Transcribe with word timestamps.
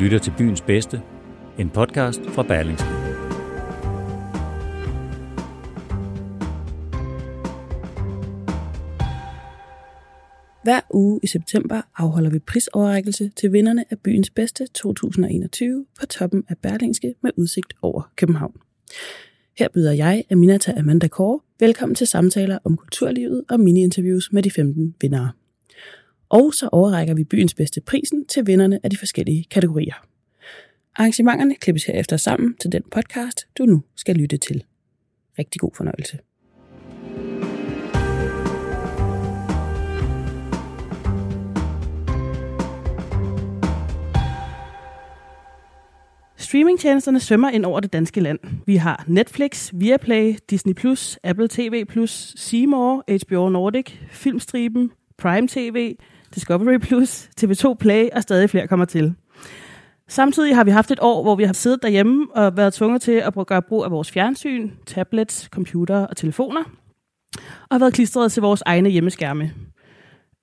lytter 0.00 0.18
til 0.18 0.32
Byens 0.38 0.60
Bedste, 0.60 1.02
en 1.58 1.70
podcast 1.70 2.20
fra 2.20 2.42
Berlingske. 2.42 2.88
Hver 10.62 10.80
uge 10.94 11.20
i 11.22 11.26
september 11.26 11.82
afholder 11.96 12.30
vi 12.30 12.38
prisoverrækkelse 12.38 13.30
til 13.36 13.52
vinderne 13.52 13.84
af 13.90 13.98
Byens 13.98 14.30
Bedste 14.30 14.66
2021 14.74 15.86
på 16.00 16.06
toppen 16.06 16.44
af 16.48 16.58
Berlingske 16.58 17.14
med 17.22 17.30
udsigt 17.36 17.74
over 17.82 18.10
København. 18.16 18.54
Her 19.58 19.68
byder 19.74 19.92
jeg, 19.92 20.24
Aminata 20.30 20.74
Amanda 20.78 21.08
Kåre, 21.08 21.40
velkommen 21.60 21.94
til 21.94 22.06
samtaler 22.06 22.58
om 22.64 22.76
kulturlivet 22.76 23.44
og 23.50 23.60
mini-interviews 23.60 24.32
med 24.32 24.42
de 24.42 24.50
15 24.50 24.94
vindere. 25.00 25.32
Og 26.30 26.54
så 26.54 26.68
overrækker 26.72 27.14
vi 27.14 27.24
byens 27.24 27.54
bedste 27.54 27.80
prisen 27.80 28.26
til 28.26 28.46
vinderne 28.46 28.80
af 28.82 28.90
de 28.90 28.96
forskellige 28.96 29.44
kategorier. 29.50 29.94
Arrangementerne 30.96 31.54
klippes 31.54 31.84
herefter 31.84 32.16
sammen 32.16 32.54
til 32.56 32.72
den 32.72 32.82
podcast, 32.90 33.46
du 33.58 33.64
nu 33.64 33.82
skal 33.96 34.16
lytte 34.16 34.36
til. 34.36 34.64
Rigtig 35.38 35.60
god 35.60 35.70
fornøjelse. 35.76 36.18
Streamingtjenesterne 46.36 47.20
svømmer 47.20 47.50
ind 47.50 47.64
over 47.64 47.80
det 47.80 47.92
danske 47.92 48.20
land. 48.20 48.38
Vi 48.66 48.76
har 48.76 49.04
Netflix, 49.08 49.70
Viaplay, 49.74 50.34
Disney+, 50.50 50.74
Apple 51.24 51.48
TV+, 51.48 51.84
Seymour, 52.36 53.04
HBO 53.26 53.48
Nordic, 53.48 53.92
Filmstriben, 54.10 54.90
Prime 55.18 55.48
TV, 55.48 55.96
Discovery+, 56.34 56.78
Plus, 56.78 57.28
TV2 57.40 57.74
Play 57.74 58.08
og 58.12 58.22
stadig 58.22 58.50
flere 58.50 58.68
kommer 58.68 58.84
til. 58.84 59.14
Samtidig 60.08 60.56
har 60.56 60.64
vi 60.64 60.70
haft 60.70 60.90
et 60.90 60.98
år, 61.02 61.22
hvor 61.22 61.34
vi 61.34 61.44
har 61.44 61.52
siddet 61.52 61.82
derhjemme 61.82 62.26
og 62.34 62.56
været 62.56 62.74
tvunget 62.74 63.02
til 63.02 63.12
at 63.12 63.46
gøre 63.46 63.62
brug 63.62 63.84
af 63.84 63.90
vores 63.90 64.10
fjernsyn, 64.10 64.70
tablets, 64.86 65.48
computer 65.52 66.06
og 66.06 66.16
telefoner, 66.16 66.64
og 67.36 67.70
har 67.70 67.78
været 67.78 67.92
klistret 67.92 68.32
til 68.32 68.40
vores 68.40 68.62
egne 68.66 68.88
hjemmeskærme. 68.88 69.52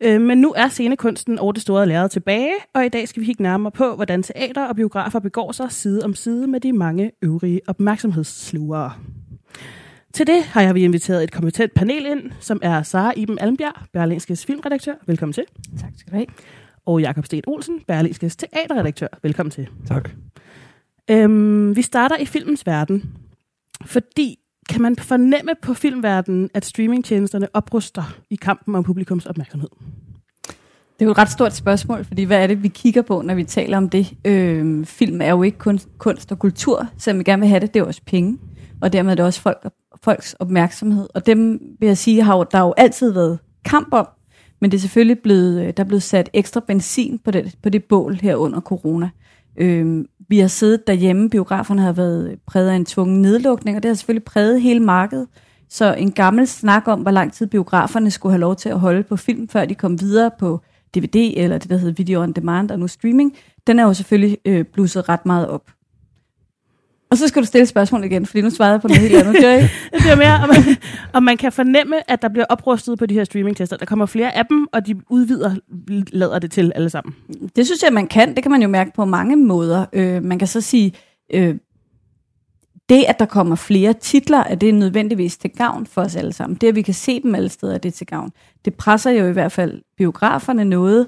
Øh, 0.03 0.21
men 0.21 0.37
nu 0.37 0.53
er 0.57 0.67
scenekunsten 0.67 1.39
over 1.39 1.51
det 1.51 1.61
store 1.61 1.85
lærred 1.85 2.09
tilbage, 2.09 2.53
og 2.75 2.85
i 2.85 2.89
dag 2.89 3.07
skal 3.07 3.21
vi 3.21 3.25
kigge 3.25 3.43
nærmere 3.43 3.71
på, 3.71 3.95
hvordan 3.95 4.23
teater 4.23 4.67
og 4.67 4.75
biografer 4.75 5.19
begår 5.19 5.51
sig 5.51 5.71
side 5.71 6.03
om 6.03 6.13
side 6.13 6.47
med 6.47 6.59
de 6.59 6.73
mange 6.73 7.11
øvrige 7.21 7.61
opmærksomhedsslugere. 7.67 8.91
Til 10.17 10.27
det 10.27 10.43
har 10.43 10.61
jeg 10.61 10.75
vi 10.75 10.83
inviteret 10.83 11.23
et 11.23 11.31
kompetent 11.31 11.73
panel 11.73 12.05
ind, 12.05 12.31
som 12.39 12.59
er 12.63 12.83
Sara 12.83 13.13
Iben 13.17 13.39
Almbjerg, 13.39 13.73
Berlingskes 13.93 14.45
filmredaktør. 14.45 14.93
Velkommen 15.07 15.33
til. 15.33 15.43
Tak 15.79 15.89
skal 15.97 16.11
du 16.11 16.15
have. 16.15 16.27
Og 16.85 17.01
Jakob 17.01 17.25
Sten 17.25 17.43
Olsen, 17.47 17.79
Berlingskes 17.87 18.35
teaterredaktør. 18.35 19.07
Velkommen 19.23 19.51
til. 19.51 19.67
Tak. 19.87 20.09
Øhm, 21.11 21.75
vi 21.75 21.81
starter 21.81 22.17
i 22.17 22.25
filmens 22.25 22.65
verden, 22.65 23.11
fordi 23.85 24.39
kan 24.69 24.81
man 24.81 24.95
fornemme 24.95 25.51
på 25.61 25.73
filmverdenen, 25.73 26.49
at 26.53 26.65
streamingtjenesterne 26.65 27.47
opruster 27.53 28.15
i 28.29 28.35
kampen 28.35 28.75
om 28.75 28.83
publikums 28.83 29.25
opmærksomhed? 29.25 29.69
Det 30.47 31.01
er 31.01 31.05
jo 31.05 31.11
et 31.11 31.17
ret 31.17 31.31
stort 31.31 31.53
spørgsmål, 31.53 32.05
fordi 32.05 32.23
hvad 32.23 32.43
er 32.43 32.47
det, 32.47 32.63
vi 32.63 32.67
kigger 32.67 33.01
på, 33.01 33.21
når 33.21 33.35
vi 33.35 33.43
taler 33.43 33.77
om 33.77 33.89
det? 33.89 34.13
Øh, 34.25 34.85
film 34.85 35.21
er 35.21 35.29
jo 35.29 35.43
ikke 35.43 35.57
kun 35.57 35.79
kunst 35.97 36.31
og 36.31 36.39
kultur, 36.39 36.87
selvom 36.97 37.19
vi 37.19 37.23
gerne 37.23 37.39
vil 37.39 37.49
have 37.49 37.59
det, 37.59 37.73
det 37.73 37.79
er 37.79 37.83
også 37.83 38.01
penge. 38.05 38.37
Og 38.81 38.93
dermed 38.93 39.11
er 39.11 39.15
det 39.15 39.25
også 39.25 39.41
folk, 39.41 39.57
folks 40.03 40.33
opmærksomhed. 40.33 41.07
Og 41.15 41.25
dem, 41.25 41.59
vil 41.79 41.87
jeg 41.87 41.97
sige, 41.97 42.23
har 42.23 42.37
jo, 42.37 42.45
der 42.51 42.57
har 42.57 42.65
jo 42.65 42.73
altid 42.77 43.11
været 43.11 43.39
kamp 43.65 43.87
om, 43.91 44.07
men 44.61 44.71
det 44.71 44.77
er 44.77 44.81
selvfølgelig 44.81 45.19
blevet, 45.19 45.61
øh, 45.61 45.73
der 45.77 45.83
er 45.83 45.87
blevet 45.87 46.03
sat 46.03 46.29
ekstra 46.33 46.59
benzin 46.67 47.19
på 47.19 47.31
det, 47.31 47.55
på 47.63 47.69
det 47.69 47.83
bål 47.83 48.15
her 48.15 48.35
under 48.35 48.61
corona. 48.61 49.09
Øhm, 49.57 50.05
vi 50.29 50.39
har 50.39 50.47
siddet 50.47 50.87
derhjemme, 50.87 51.29
biograferne 51.29 51.81
har 51.81 51.91
været 51.91 52.39
præget 52.47 52.69
af 52.69 52.75
en 52.75 52.85
tvungen 52.85 53.21
nedlukning, 53.21 53.77
og 53.77 53.83
det 53.83 53.89
har 53.89 53.95
selvfølgelig 53.95 54.23
præget 54.23 54.61
hele 54.61 54.79
markedet. 54.79 55.27
Så 55.69 55.93
en 55.93 56.11
gammel 56.11 56.47
snak 56.47 56.87
om, 56.87 57.01
hvor 57.01 57.11
lang 57.11 57.33
tid 57.33 57.47
biograferne 57.47 58.11
skulle 58.11 58.33
have 58.33 58.41
lov 58.41 58.55
til 58.55 58.69
at 58.69 58.79
holde 58.79 59.03
på 59.03 59.15
film, 59.15 59.47
før 59.47 59.65
de 59.65 59.75
kom 59.75 60.01
videre 60.01 60.31
på 60.39 60.61
DVD, 60.95 61.33
eller 61.37 61.57
det, 61.57 61.69
der 61.69 61.77
hedder 61.77 61.93
video 61.93 62.21
on 62.21 62.31
demand, 62.31 62.71
og 62.71 62.79
nu 62.79 62.87
streaming, 62.87 63.37
den 63.67 63.79
er 63.79 63.83
jo 63.83 63.93
selvfølgelig 63.93 64.37
øh, 64.45 64.65
blusset 64.65 65.09
ret 65.09 65.25
meget 65.25 65.47
op. 65.47 65.71
Og 67.09 67.17
så 67.17 67.27
skal 67.27 67.41
du 67.41 67.47
stille 67.47 67.65
spørgsmål 67.65 68.03
igen, 68.03 68.25
fordi 68.25 68.41
nu 68.41 68.49
svarede 68.49 68.71
jeg 68.71 68.81
på 68.81 68.87
noget 68.87 69.01
helt 69.01 69.15
andet. 69.15 69.33
Det 69.43 69.55
ikke? 69.55 69.69
Det 69.91 70.11
er 70.11 70.15
mere, 70.15 70.33
om 70.43 70.49
man, 70.49 70.77
om 71.17 71.23
man 71.23 71.37
kan 71.37 71.51
fornemme, 71.51 72.11
at 72.11 72.21
der 72.21 72.29
bliver 72.29 72.45
oprustet 72.49 72.99
på 72.99 73.05
de 73.05 73.13
her 73.13 73.23
streamingtester. 73.23 73.77
Der 73.77 73.85
kommer 73.85 74.05
flere 74.05 74.37
af 74.37 74.45
dem, 74.45 74.67
og 74.73 74.87
de 74.87 74.95
udvider, 75.09 75.55
lader 76.11 76.39
det 76.39 76.51
til 76.51 76.71
alle 76.75 76.89
sammen. 76.89 77.15
Det 77.55 77.65
synes 77.65 77.83
jeg, 77.83 77.93
man 77.93 78.07
kan. 78.07 78.35
Det 78.35 78.43
kan 78.43 78.51
man 78.51 78.61
jo 78.61 78.67
mærke 78.67 78.91
på 78.95 79.05
mange 79.05 79.35
måder. 79.35 79.85
Øh, 79.93 80.23
man 80.23 80.39
kan 80.39 80.47
så 80.47 80.61
sige, 80.61 80.93
øh, 81.33 81.55
det, 82.89 83.03
at 83.07 83.19
der 83.19 83.25
kommer 83.25 83.55
flere 83.55 83.93
titler, 83.93 84.37
er 84.37 84.55
det 84.55 84.75
nødvendigvis 84.75 85.37
til 85.37 85.49
gavn 85.49 85.85
for 85.85 86.01
os 86.01 86.15
alle 86.15 86.33
sammen. 86.33 86.57
Det, 86.61 86.67
at 86.67 86.75
vi 86.75 86.81
kan 86.81 86.93
se 86.93 87.21
dem 87.23 87.35
alle 87.35 87.49
steder, 87.49 87.73
er 87.73 87.77
det 87.77 87.93
til 87.93 88.07
gavn. 88.07 88.31
Det 88.65 88.73
presser 88.75 89.11
jo 89.11 89.25
i 89.25 89.31
hvert 89.31 89.51
fald 89.51 89.81
biograferne 89.97 90.65
noget. 90.65 91.07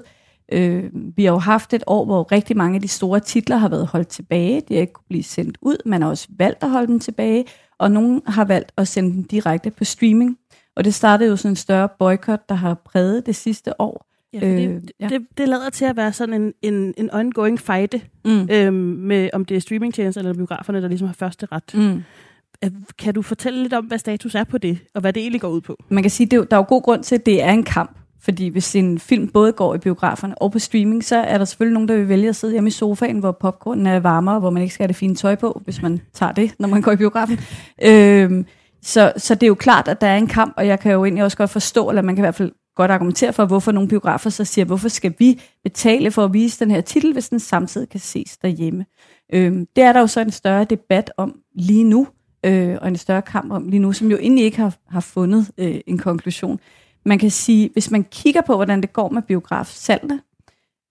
Øh, 0.52 0.84
vi 0.92 1.24
har 1.24 1.32
jo 1.32 1.38
haft 1.38 1.74
et 1.74 1.84
år, 1.86 2.04
hvor 2.04 2.32
rigtig 2.32 2.56
mange 2.56 2.74
af 2.74 2.82
de 2.82 2.88
store 2.88 3.20
titler 3.20 3.56
har 3.56 3.68
været 3.68 3.86
holdt 3.86 4.08
tilbage. 4.08 4.60
De 4.68 4.74
har 4.74 4.80
ikke 4.80 4.92
kunne 4.92 5.04
blive 5.08 5.22
sendt 5.22 5.58
ud. 5.62 5.76
Man 5.86 6.02
har 6.02 6.08
også 6.08 6.28
valgt 6.38 6.62
at 6.62 6.70
holde 6.70 6.86
dem 6.86 7.00
tilbage, 7.00 7.44
og 7.78 7.90
nogen 7.90 8.22
har 8.26 8.44
valgt 8.44 8.72
at 8.76 8.88
sende 8.88 9.12
dem 9.12 9.24
direkte 9.24 9.70
på 9.70 9.84
streaming. 9.84 10.36
Og 10.76 10.84
det 10.84 10.94
startede 10.94 11.30
jo 11.30 11.36
sådan 11.36 11.52
en 11.52 11.56
større 11.56 11.88
boykot, 11.98 12.48
der 12.48 12.54
har 12.54 12.74
præget 12.84 13.26
det 13.26 13.36
sidste 13.36 13.80
år. 13.80 14.06
Ja, 14.32 14.38
fordi 14.38 14.64
Øh, 14.64 14.74
det, 14.80 14.92
ja. 15.00 15.08
det, 15.08 15.26
det 15.38 15.48
lader 15.48 15.70
til 15.70 15.84
at 15.84 15.96
være 15.96 16.12
sådan 16.12 16.42
en, 16.42 16.52
en, 16.62 16.94
en 16.96 17.10
ongoing 17.12 17.60
fight, 17.60 17.94
Mm. 18.24 18.48
øhm, 18.50 18.74
med 18.74 19.30
om 19.32 19.44
det 19.44 19.56
er 19.56 19.60
streamingtjenester 19.60 20.20
eller 20.20 20.34
biograferne, 20.34 20.82
der 20.82 20.88
ligesom 20.88 21.06
har 21.06 21.14
første 21.14 21.46
ret. 21.52 21.74
Mm. 21.74 22.02
Kan 22.98 23.14
du 23.14 23.22
fortælle 23.22 23.62
lidt 23.62 23.72
om, 23.72 23.84
hvad 23.84 23.98
status 23.98 24.34
er 24.34 24.44
på 24.44 24.58
det, 24.58 24.78
og 24.94 25.00
hvad 25.00 25.12
det 25.12 25.20
egentlig 25.20 25.40
går 25.40 25.48
ud 25.48 25.60
på? 25.60 25.76
Man 25.88 26.02
kan 26.02 26.10
sige, 26.10 26.38
at 26.38 26.50
der 26.50 26.56
er 26.56 26.60
jo 26.60 26.64
god 26.68 26.82
grund 26.82 27.02
til, 27.02 27.14
at 27.14 27.26
det 27.26 27.42
er 27.42 27.50
en 27.52 27.62
kamp. 27.64 27.98
Fordi 28.22 28.48
hvis 28.48 28.76
en 28.76 28.98
film 28.98 29.28
både 29.28 29.52
går 29.52 29.74
i 29.74 29.78
biograferne 29.78 30.42
og 30.42 30.52
på 30.52 30.58
streaming, 30.58 31.04
så 31.04 31.16
er 31.16 31.38
der 31.38 31.44
selvfølgelig 31.44 31.74
nogen, 31.74 31.88
der 31.88 31.96
vil 31.96 32.08
vælge 32.08 32.28
at 32.28 32.36
sidde 32.36 32.52
hjemme 32.52 32.68
i 32.68 32.70
sofaen, 32.70 33.18
hvor 33.18 33.32
popcornen 33.32 33.86
er 33.86 34.00
varmere, 34.00 34.40
hvor 34.40 34.50
man 34.50 34.62
ikke 34.62 34.74
skal 34.74 34.84
have 34.84 34.88
det 34.88 34.96
fine 34.96 35.14
tøj 35.14 35.34
på, 35.34 35.60
hvis 35.64 35.82
man 35.82 36.00
tager 36.14 36.32
det, 36.32 36.54
når 36.58 36.68
man 36.68 36.82
går 36.82 36.92
i 36.92 36.96
biografen. 36.96 37.38
Øhm, 37.82 38.46
så, 38.82 39.12
så 39.16 39.34
det 39.34 39.42
er 39.42 39.48
jo 39.48 39.54
klart, 39.54 39.88
at 39.88 40.00
der 40.00 40.06
er 40.06 40.16
en 40.16 40.26
kamp, 40.26 40.54
og 40.56 40.66
jeg 40.66 40.80
kan 40.80 40.92
jo 40.92 41.04
egentlig 41.04 41.24
også 41.24 41.36
godt 41.36 41.50
forstå, 41.50 41.88
eller 41.88 42.02
man 42.02 42.14
kan 42.14 42.22
i 42.22 42.26
hvert 42.26 42.34
fald 42.34 42.52
godt 42.76 42.90
argumentere 42.90 43.32
for, 43.32 43.46
hvorfor 43.46 43.72
nogle 43.72 43.88
biografer 43.88 44.30
så 44.30 44.44
siger, 44.44 44.64
hvorfor 44.64 44.88
skal 44.88 45.14
vi 45.18 45.40
betale 45.64 46.10
for 46.10 46.24
at 46.24 46.32
vise 46.32 46.64
den 46.64 46.70
her 46.70 46.80
titel, 46.80 47.12
hvis 47.12 47.28
den 47.28 47.40
samtidig 47.40 47.88
kan 47.88 48.00
ses 48.00 48.38
derhjemme. 48.38 48.86
Øhm, 49.32 49.66
det 49.76 49.84
er 49.84 49.92
der 49.92 50.00
jo 50.00 50.06
så 50.06 50.20
en 50.20 50.30
større 50.30 50.64
debat 50.64 51.12
om 51.16 51.34
lige 51.54 51.84
nu, 51.84 52.06
øh, 52.46 52.78
og 52.80 52.88
en 52.88 52.96
større 52.96 53.22
kamp 53.22 53.52
om 53.52 53.68
lige 53.68 53.80
nu, 53.80 53.92
som 53.92 54.10
jo 54.10 54.16
egentlig 54.16 54.44
ikke 54.44 54.58
har, 54.58 54.74
har 54.88 55.00
fundet 55.00 55.50
øh, 55.58 55.80
en 55.86 55.98
konklusion. 55.98 56.60
Man 57.04 57.18
kan 57.18 57.30
sige, 57.30 57.70
hvis 57.72 57.90
man 57.90 58.04
kigger 58.04 58.40
på, 58.40 58.56
hvordan 58.56 58.80
det 58.80 58.92
går 58.92 59.08
med 59.08 59.22
biografsalgene, 59.22 60.20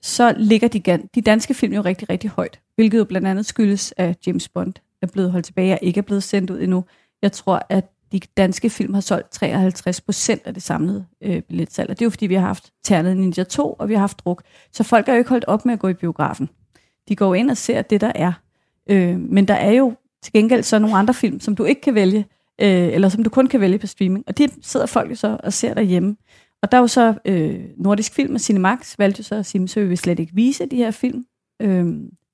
så 0.02 0.34
ligger 0.38 0.68
de, 0.68 1.08
de 1.16 1.22
danske 1.22 1.54
film 1.54 1.74
jo 1.74 1.82
rigtig, 1.82 2.10
rigtig 2.10 2.30
højt, 2.30 2.60
hvilket 2.76 2.98
jo 2.98 3.04
blandt 3.04 3.28
andet 3.28 3.46
skyldes, 3.46 3.94
at 3.98 4.28
James 4.28 4.50
Bond 4.50 4.74
er 5.02 5.08
blevet 5.08 5.32
holdt 5.32 5.46
tilbage 5.46 5.74
og 5.74 5.80
ikke 5.82 5.98
er 5.98 6.02
blevet 6.02 6.24
sendt 6.24 6.50
ud 6.50 6.60
endnu. 6.62 6.86
Jeg 7.22 7.32
tror, 7.32 7.66
at 7.70 7.92
de 8.12 8.20
danske 8.38 8.70
film 8.70 8.94
har 8.94 9.02
solgt 9.02 9.32
53 9.32 10.02
procent 10.02 10.42
af 10.46 10.54
det 10.54 10.64
samlede 10.64 11.06
øh, 11.22 11.42
billetsalg, 11.42 11.90
og 11.90 12.00
det 12.00 12.02
er 12.02 12.06
jo 12.06 12.10
fordi, 12.10 12.28
vi 12.28 12.36
har 12.36 12.48
haft 12.48 12.72
Ternet 12.84 13.18
Ninja 13.18 13.44
2, 13.44 13.74
og 13.74 13.90
vi 13.90 13.94
har 13.94 14.00
haft 14.00 14.20
druk. 14.20 14.44
Så 14.72 14.84
folk 14.84 15.08
er 15.08 15.14
jo 15.14 15.18
ikke 15.18 15.30
holdt 15.30 15.46
op 15.46 15.66
med 15.66 15.74
at 15.74 15.80
gå 15.80 15.88
i 15.88 15.94
biografen. 15.94 16.50
De 17.10 17.16
går 17.16 17.36
ind 17.36 17.52
og 17.52 17.58
ser 17.58 17.82
det, 17.82 18.02
der 18.02 18.12
er. 18.16 18.34
Øh, 18.90 19.20
men 19.20 19.48
der 19.48 19.54
er 19.54 19.72
jo 19.72 19.94
til 20.24 20.34
gengæld 20.34 20.64
så 20.64 20.80
nogle 20.80 20.98
andre 20.98 21.14
film, 21.14 21.40
som 21.40 21.56
du 21.56 21.64
ikke 21.64 21.82
kan 21.82 21.96
vælge, 21.96 22.26
øh, 22.62 22.94
eller 22.94 23.10
som 23.10 23.24
du 23.24 23.30
kun 23.30 23.48
kan 23.48 23.62
vælge 23.62 23.78
på 23.78 23.88
streaming. 23.88 24.24
Og 24.28 24.38
det 24.38 24.52
sidder 24.62 24.86
folk 24.86 25.10
jo 25.10 25.16
så 25.16 25.38
og 25.44 25.54
ser 25.54 25.74
derhjemme. 25.74 26.16
Og 26.62 26.72
der 26.72 26.78
er 26.78 26.82
jo 26.82 26.88
så 26.88 27.14
øh, 27.26 27.60
Nordisk 27.78 28.14
Film 28.14 28.36
og 28.36 28.42
Cinemax 28.42 28.96
valgte 28.98 29.20
jo 29.20 29.24
så 29.24 29.36
at 29.36 29.46
sige, 29.46 29.68
så 29.68 29.80
vil 29.80 29.90
vi 29.90 29.96
slet 29.96 30.20
ikke 30.20 30.36
vise 30.36 30.66
de 30.66 30.76
her 30.76 30.92
film. 30.92 31.26
Øh, 31.62 31.86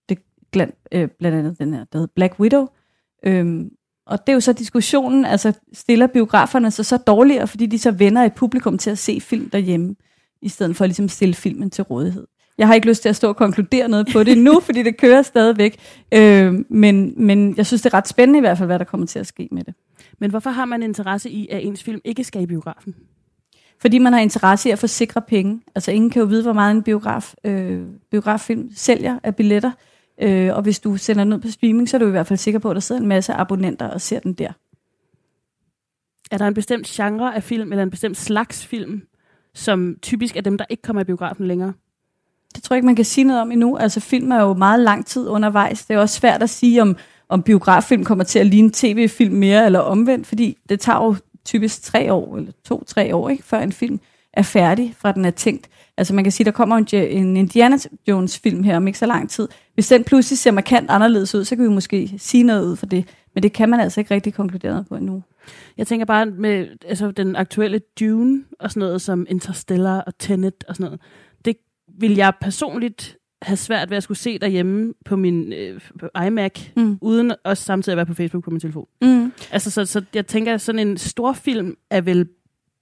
det 0.09 0.17
glant, 0.51 0.75
øh, 0.91 1.07
blandt 1.19 1.37
andet 1.37 1.59
den 1.59 1.73
her, 1.73 1.85
der 1.91 1.97
hedder 1.97 2.11
Black 2.15 2.39
Widow, 2.39 2.67
Øhm, 3.25 3.69
og 4.07 4.19
det 4.19 4.29
er 4.29 4.33
jo 4.33 4.39
så 4.39 4.53
diskussionen, 4.53 5.25
altså 5.25 5.53
stiller 5.73 6.07
biograferne 6.07 6.71
sig 6.71 6.85
så 6.85 6.97
dårligere, 6.97 7.47
fordi 7.47 7.65
de 7.65 7.79
så 7.79 7.91
vender 7.91 8.23
et 8.23 8.33
publikum 8.33 8.77
til 8.77 8.89
at 8.89 8.97
se 8.97 9.21
film 9.21 9.49
derhjemme, 9.49 9.95
i 10.41 10.49
stedet 10.49 10.75
for 10.75 10.83
at 10.83 10.89
ligesom 10.89 11.09
stille 11.09 11.33
filmen 11.33 11.69
til 11.69 11.83
rådighed. 11.83 12.27
Jeg 12.57 12.67
har 12.67 12.73
ikke 12.73 12.87
lyst 12.87 13.01
til 13.01 13.09
at 13.09 13.15
stå 13.15 13.27
og 13.27 13.35
konkludere 13.35 13.87
noget 13.87 14.07
på 14.13 14.23
det 14.23 14.37
nu, 14.37 14.59
fordi 14.65 14.83
det 14.83 14.97
kører 14.97 15.21
stadigvæk. 15.21 15.79
Øh, 16.13 16.53
men, 16.69 17.25
men 17.25 17.57
jeg 17.57 17.65
synes, 17.65 17.81
det 17.81 17.93
er 17.93 17.97
ret 17.97 18.07
spændende 18.07 18.37
i 18.37 18.41
hvert 18.41 18.57
fald, 18.57 18.67
hvad 18.67 18.79
der 18.79 18.85
kommer 18.85 19.07
til 19.07 19.19
at 19.19 19.27
ske 19.27 19.47
med 19.51 19.63
det. 19.63 19.73
Men 20.19 20.29
hvorfor 20.29 20.49
har 20.49 20.65
man 20.65 20.83
interesse 20.83 21.29
i, 21.29 21.47
at 21.51 21.65
ens 21.65 21.83
film 21.83 22.01
ikke 22.03 22.23
skal 22.23 22.41
i 22.41 22.45
biografen? 22.45 22.95
Fordi 23.79 23.97
man 23.97 24.13
har 24.13 24.19
interesse 24.19 24.69
i 24.69 24.71
at 24.71 24.79
få 24.79 24.87
sikre 24.87 25.21
penge. 25.21 25.61
Altså 25.75 25.91
ingen 25.91 26.09
kan 26.09 26.19
jo 26.19 26.25
vide, 26.27 26.43
hvor 26.43 26.53
meget 26.53 26.75
en 26.75 26.83
biograf, 26.83 27.33
øh, 27.43 27.85
biograffilm 28.11 28.69
sælger 28.75 29.19
af 29.23 29.35
billetter. 29.35 29.71
Øh, 30.21 30.55
og 30.55 30.61
hvis 30.61 30.79
du 30.79 30.97
sender 30.97 31.23
den 31.23 31.33
ud 31.33 31.39
på 31.39 31.47
streaming, 31.47 31.89
så 31.89 31.97
er 31.97 31.99
du 31.99 32.07
i 32.07 32.11
hvert 32.11 32.27
fald 32.27 32.39
sikker 32.39 32.59
på, 32.59 32.69
at 32.69 32.75
der 32.75 32.79
sidder 32.79 33.01
en 33.01 33.07
masse 33.07 33.33
abonnenter 33.33 33.87
og 33.87 34.01
ser 34.01 34.19
den 34.19 34.33
der. 34.33 34.51
Er 36.31 36.37
der 36.37 36.47
en 36.47 36.53
bestemt 36.53 36.87
genre 36.87 37.35
af 37.35 37.43
film, 37.43 37.71
eller 37.71 37.83
en 37.83 37.89
bestemt 37.89 38.17
slags 38.17 38.65
film, 38.65 39.01
som 39.53 39.97
typisk 40.01 40.37
er 40.37 40.41
dem, 40.41 40.57
der 40.57 40.65
ikke 40.69 40.83
kommer 40.83 41.01
i 41.01 41.05
biografen 41.05 41.47
længere? 41.47 41.73
Det 42.55 42.63
tror 42.63 42.73
jeg 42.73 42.77
ikke, 42.77 42.85
man 42.85 42.95
kan 42.95 43.05
sige 43.05 43.23
noget 43.23 43.41
om 43.41 43.51
endnu. 43.51 43.77
Altså 43.77 43.99
film 43.99 44.31
er 44.31 44.41
jo 44.41 44.53
meget 44.53 44.79
lang 44.79 45.05
tid 45.05 45.27
undervejs. 45.27 45.85
Det 45.85 45.93
er 45.93 45.99
også 45.99 46.15
svært 46.15 46.43
at 46.43 46.49
sige, 46.49 46.81
om, 46.81 46.97
om 47.29 47.43
biograffilm 47.43 48.03
kommer 48.03 48.23
til 48.23 48.39
at 48.39 48.45
ligne 48.45 48.71
tv-film 48.73 49.35
mere 49.35 49.65
eller 49.65 49.79
omvendt, 49.79 50.27
fordi 50.27 50.57
det 50.69 50.79
tager 50.79 51.03
jo 51.03 51.15
typisk 51.45 51.81
tre 51.81 52.13
år, 52.13 52.37
eller 52.37 52.51
to-tre 52.65 53.15
år, 53.15 53.29
ikke, 53.29 53.43
før 53.43 53.59
en 53.59 53.71
film 53.71 53.99
er 54.33 54.41
færdig, 54.41 54.93
fra 54.97 55.11
den 55.11 55.25
er 55.25 55.31
tænkt. 55.31 55.69
Altså 55.97 56.13
man 56.13 56.23
kan 56.23 56.31
sige, 56.31 56.45
der 56.45 56.51
kommer 56.51 56.75
en, 56.77 56.87
en 56.93 57.37
Indiana 57.37 57.77
Jones 58.07 58.39
film 58.39 58.63
her 58.63 58.77
om 58.77 58.87
ikke 58.87 58.99
så 58.99 59.05
lang 59.05 59.29
tid. 59.29 59.47
Hvis 59.73 59.87
den 59.87 60.03
pludselig 60.03 60.37
ser 60.37 60.51
markant 60.51 60.89
anderledes 60.89 61.35
ud, 61.35 61.45
så 61.45 61.55
kan 61.55 61.65
vi 61.65 61.69
måske 61.69 62.13
sige 62.17 62.43
noget 62.43 62.65
ud 62.65 62.75
for 62.75 62.85
det. 62.85 63.07
Men 63.33 63.43
det 63.43 63.53
kan 63.53 63.69
man 63.69 63.79
altså 63.79 64.01
ikke 64.01 64.13
rigtig 64.13 64.33
konkludere 64.33 64.71
noget 64.71 64.87
på 64.87 64.95
endnu. 64.95 65.23
Jeg 65.77 65.87
tænker 65.87 66.05
bare 66.05 66.25
med 66.25 66.67
altså, 66.85 67.11
den 67.11 67.35
aktuelle 67.35 67.81
Dune 67.99 68.43
og 68.59 68.71
sådan 68.71 68.79
noget 68.79 69.01
som 69.01 69.25
Interstellar 69.29 69.99
og 70.01 70.17
Tenet 70.19 70.63
og 70.67 70.75
sådan 70.75 70.83
noget. 70.83 71.01
Det 71.45 71.57
vil 71.99 72.15
jeg 72.15 72.33
personligt 72.41 73.17
have 73.41 73.57
svært 73.57 73.89
ved 73.89 73.97
at 73.97 74.03
skulle 74.03 74.17
se 74.17 74.39
derhjemme 74.39 74.93
på 75.05 75.15
min 75.15 75.53
øh, 75.53 75.81
på 75.99 76.07
iMac, 76.25 76.61
mm. 76.77 76.97
uden 77.01 77.33
også 77.43 77.63
samtidig 77.63 77.93
at 77.93 77.97
være 77.97 78.05
på 78.05 78.13
Facebook 78.13 78.43
på 78.43 78.51
min 78.51 78.59
telefon. 78.59 78.87
Mm. 79.01 79.31
Altså, 79.51 79.71
så, 79.71 79.85
så 79.85 80.01
jeg 80.13 80.27
tænker, 80.27 80.57
sådan 80.57 80.87
en 80.87 80.97
stor 80.97 81.33
film 81.33 81.75
er 81.89 82.01
vel 82.01 82.27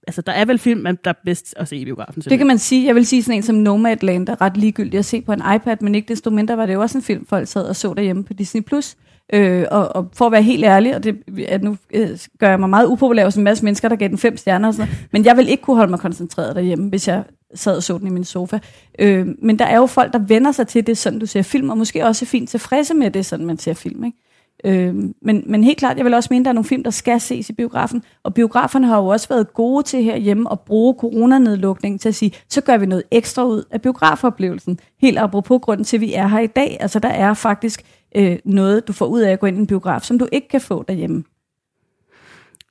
altså, 0.06 0.22
der 0.22 0.32
er 0.32 0.44
vel 0.44 0.58
film, 0.58 0.84
der 0.84 1.10
er 1.10 1.20
bedst 1.24 1.54
at 1.56 1.68
se 1.68 1.76
i 1.76 1.84
biografen. 1.84 2.22
Det 2.22 2.38
kan 2.38 2.46
man 2.46 2.58
sige. 2.58 2.86
Jeg 2.86 2.94
vil 2.94 3.06
sige 3.06 3.22
sådan 3.22 3.36
en 3.36 3.42
som 3.42 3.56
Nomadland, 3.56 4.26
der 4.26 4.32
er 4.32 4.40
ret 4.40 4.56
ligegyldig 4.56 4.98
at 4.98 5.04
se 5.04 5.22
på 5.22 5.32
en 5.32 5.42
iPad, 5.56 5.76
men 5.80 5.94
ikke 5.94 6.08
desto 6.08 6.30
mindre 6.30 6.56
var 6.56 6.66
det 6.66 6.74
jo 6.74 6.80
også 6.80 6.98
en 6.98 7.04
film, 7.04 7.26
folk 7.26 7.48
sad 7.48 7.64
og 7.64 7.76
så 7.76 7.94
derhjemme 7.94 8.24
på 8.24 8.32
Disney+. 8.32 8.62
Plus. 8.62 8.96
Øh, 9.32 9.64
og, 9.70 9.96
og 9.96 10.06
for 10.12 10.26
at 10.26 10.32
være 10.32 10.42
helt 10.42 10.64
ærlig, 10.64 10.96
og 10.96 11.04
det 11.04 11.16
at 11.48 11.62
nu 11.62 11.76
øh, 11.94 12.18
gør 12.38 12.48
jeg 12.48 12.60
mig 12.60 12.70
meget 12.70 12.86
upopulær 12.86 13.24
hos 13.24 13.36
en 13.36 13.44
masse 13.44 13.64
mennesker, 13.64 13.88
der 13.88 13.96
gav 13.96 14.08
den 14.08 14.18
fem 14.18 14.36
stjerner 14.36 14.68
og 14.68 14.74
sådan 14.74 14.88
noget, 14.88 15.08
men 15.12 15.24
jeg 15.24 15.36
vil 15.36 15.48
ikke 15.48 15.62
kunne 15.62 15.76
holde 15.76 15.90
mig 15.90 16.00
koncentreret 16.00 16.56
derhjemme, 16.56 16.88
hvis 16.88 17.08
jeg 17.08 17.24
sad 17.54 17.76
og 17.76 17.82
så 17.82 17.98
den 17.98 18.06
i 18.06 18.10
min 18.10 18.24
sofa. 18.24 18.58
Øh, 18.98 19.26
men 19.42 19.58
der 19.58 19.64
er 19.64 19.76
jo 19.76 19.86
folk, 19.86 20.12
der 20.12 20.18
vender 20.18 20.52
sig 20.52 20.66
til 20.66 20.86
det, 20.86 20.98
sådan 20.98 21.18
du 21.18 21.26
ser 21.26 21.42
film, 21.42 21.70
og 21.70 21.78
måske 21.78 22.06
også 22.06 22.24
er 22.24 22.26
fint 22.26 22.50
tilfredse 22.50 22.94
med 22.94 23.10
det, 23.10 23.26
sådan 23.26 23.46
man 23.46 23.58
ser 23.58 23.74
film. 23.74 24.04
Ikke? 24.04 24.18
Øh, 24.64 24.94
men, 25.22 25.44
men 25.46 25.64
helt 25.64 25.78
klart, 25.78 25.96
jeg 25.96 26.04
vil 26.04 26.14
også 26.14 26.28
mene, 26.30 26.42
at 26.42 26.44
der 26.44 26.50
er 26.50 26.54
nogle 26.54 26.68
film, 26.68 26.84
der 26.84 26.90
skal 26.90 27.20
ses 27.20 27.50
i 27.50 27.52
biografen. 27.52 28.02
Og 28.22 28.34
biograferne 28.34 28.86
har 28.86 28.96
jo 28.96 29.06
også 29.06 29.28
været 29.28 29.54
gode 29.54 29.82
til 29.82 30.02
herhjemme 30.02 30.52
at 30.52 30.60
bruge 30.60 30.94
coronanedlukningen 30.98 31.98
til 31.98 32.08
at 32.08 32.14
sige, 32.14 32.32
så 32.48 32.60
gør 32.60 32.76
vi 32.76 32.86
noget 32.86 33.04
ekstra 33.10 33.44
ud 33.44 33.64
af 33.70 33.82
biografoplevelsen. 33.82 34.78
Helt 35.00 35.18
apropos 35.18 35.60
grunden 35.62 35.84
til, 35.84 35.96
at 35.96 36.00
vi 36.00 36.14
er 36.14 36.28
her 36.28 36.38
i 36.38 36.46
dag. 36.46 36.76
Altså 36.80 36.98
der 36.98 37.08
er 37.08 37.34
faktisk 37.34 37.84
øh, 38.14 38.38
noget, 38.44 38.88
du 38.88 38.92
får 38.92 39.06
ud 39.06 39.20
af 39.20 39.32
at 39.32 39.40
gå 39.40 39.46
ind 39.46 39.56
i 39.56 39.60
en 39.60 39.66
biograf, 39.66 40.02
som 40.02 40.18
du 40.18 40.28
ikke 40.32 40.48
kan 40.48 40.60
få 40.60 40.84
derhjemme. 40.88 41.24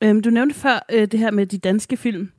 Øhm, 0.04 0.22
du 0.22 0.30
nævnte 0.30 0.56
før 0.56 0.86
øh, 0.92 1.08
det 1.08 1.20
her 1.20 1.32
med 1.32 1.46
de 1.46 1.58
danske 1.58 1.98
film. 1.98 2.30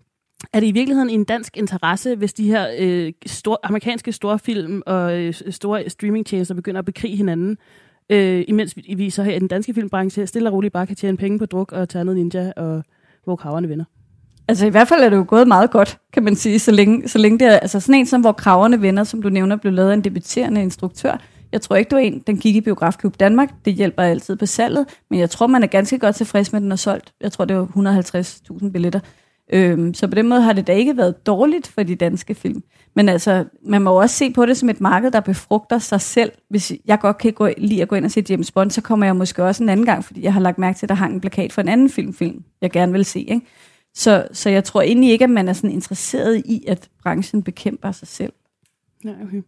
Er 0.52 0.60
det 0.60 0.66
i 0.66 0.72
virkeligheden 0.72 1.10
en 1.10 1.24
dansk 1.24 1.56
interesse, 1.56 2.16
hvis 2.16 2.32
de 2.32 2.48
her 2.48 2.66
øh, 2.78 3.12
store, 3.26 3.56
amerikanske 3.62 4.12
store 4.12 4.38
film 4.38 4.82
og 4.86 5.20
øh, 5.20 5.34
store 5.50 5.90
streamingtjenester 5.90 6.54
begynder 6.54 6.78
at 6.78 6.84
bekrige 6.84 7.16
hinanden? 7.16 7.58
Øh, 8.10 8.44
imens 8.48 8.76
vi, 8.96 9.10
så 9.10 9.22
her 9.22 9.36
i 9.36 9.38
den 9.38 9.48
danske 9.48 9.74
filmbranche 9.74 10.26
stille 10.26 10.48
og 10.48 10.52
roligt 10.52 10.72
bare 10.72 10.86
kan 10.86 10.96
tjene 10.96 11.16
penge 11.16 11.38
på 11.38 11.46
druk 11.46 11.72
og 11.72 11.88
noget 11.94 12.16
ninja 12.16 12.52
og 12.56 12.82
hvor 13.24 13.36
kraverne 13.36 13.68
vinder. 13.68 13.84
Altså 14.48 14.66
i 14.66 14.70
hvert 14.70 14.88
fald 14.88 15.02
er 15.02 15.08
det 15.08 15.16
jo 15.16 15.24
gået 15.28 15.48
meget 15.48 15.70
godt, 15.70 15.98
kan 16.12 16.24
man 16.24 16.36
sige, 16.36 16.58
så 16.58 16.72
længe, 16.72 17.08
så 17.08 17.18
længe 17.18 17.38
det 17.38 17.46
er, 17.46 17.58
altså 17.58 17.80
sådan 17.80 17.94
en 17.94 18.06
som 18.06 18.20
Hvor 18.20 18.32
kraverne 18.32 18.80
vinder, 18.80 19.04
som 19.04 19.22
du 19.22 19.28
nævner, 19.28 19.56
blev 19.56 19.72
lavet 19.72 19.90
af 19.90 19.94
en 19.94 20.04
debuterende 20.04 20.62
instruktør. 20.62 21.18
Jeg 21.54 21.62
tror 21.62 21.76
ikke, 21.76 21.88
du 21.88 21.96
er 21.96 22.00
en, 22.00 22.22
den 22.26 22.36
gik 22.36 22.56
i 22.56 22.60
Biografklub 22.60 23.20
Danmark. 23.20 23.54
Det 23.64 23.74
hjælper 23.74 24.02
altid 24.02 24.36
på 24.36 24.46
salget, 24.46 24.86
men 25.10 25.20
jeg 25.20 25.30
tror, 25.30 25.46
man 25.46 25.62
er 25.62 25.66
ganske 25.66 25.98
godt 25.98 26.16
tilfreds 26.16 26.52
med, 26.52 26.58
at 26.58 26.62
den 26.62 26.72
er 26.72 26.76
solgt. 26.76 27.14
Jeg 27.20 27.32
tror, 27.32 27.44
det 27.44 27.56
var 27.56 27.64
150.000 28.62 28.70
billetter. 28.70 29.00
Øhm, 29.52 29.94
så 29.94 30.08
på 30.08 30.14
den 30.14 30.28
måde 30.28 30.40
har 30.40 30.52
det 30.52 30.66
da 30.66 30.72
ikke 30.72 30.96
været 30.96 31.26
dårligt 31.26 31.66
for 31.66 31.82
de 31.82 31.94
danske 31.94 32.34
film. 32.34 32.62
Men 32.94 33.08
altså, 33.08 33.44
man 33.62 33.82
må 33.82 34.00
også 34.00 34.16
se 34.16 34.32
på 34.32 34.46
det 34.46 34.56
som 34.56 34.68
et 34.68 34.80
marked, 34.80 35.10
der 35.10 35.20
befrugter 35.20 35.78
sig 35.78 36.00
selv. 36.00 36.32
Hvis 36.50 36.72
jeg 36.84 37.00
godt 37.00 37.18
kan 37.18 37.32
gå, 37.32 37.48
lide 37.56 37.82
at 37.82 37.88
gå 37.88 37.96
ind 37.96 38.04
og 38.04 38.10
se 38.10 38.24
James 38.28 38.50
Bond, 38.50 38.70
så 38.70 38.80
kommer 38.80 39.06
jeg 39.06 39.16
måske 39.16 39.44
også 39.44 39.62
en 39.62 39.68
anden 39.68 39.86
gang, 39.86 40.04
fordi 40.04 40.22
jeg 40.22 40.32
har 40.32 40.40
lagt 40.40 40.58
mærke 40.58 40.78
til, 40.78 40.86
at 40.86 40.88
der 40.88 40.94
hang 40.94 41.14
en 41.14 41.20
plakat 41.20 41.52
for 41.52 41.62
en 41.62 41.68
anden 41.68 41.90
filmfilm, 41.90 42.44
jeg 42.60 42.70
gerne 42.70 42.92
vil 42.92 43.04
se. 43.04 43.20
Ikke? 43.20 43.46
Så, 43.94 44.26
så 44.32 44.50
jeg 44.50 44.64
tror 44.64 44.82
egentlig 44.82 45.10
ikke, 45.10 45.24
at 45.24 45.30
man 45.30 45.48
er 45.48 45.52
sådan 45.52 45.70
interesseret 45.70 46.42
i, 46.46 46.64
at 46.68 46.88
branchen 47.02 47.42
bekæmper 47.42 47.92
sig 47.92 48.08
selv. 48.08 48.32
Nej, 49.04 49.14
okay. 49.22 49.42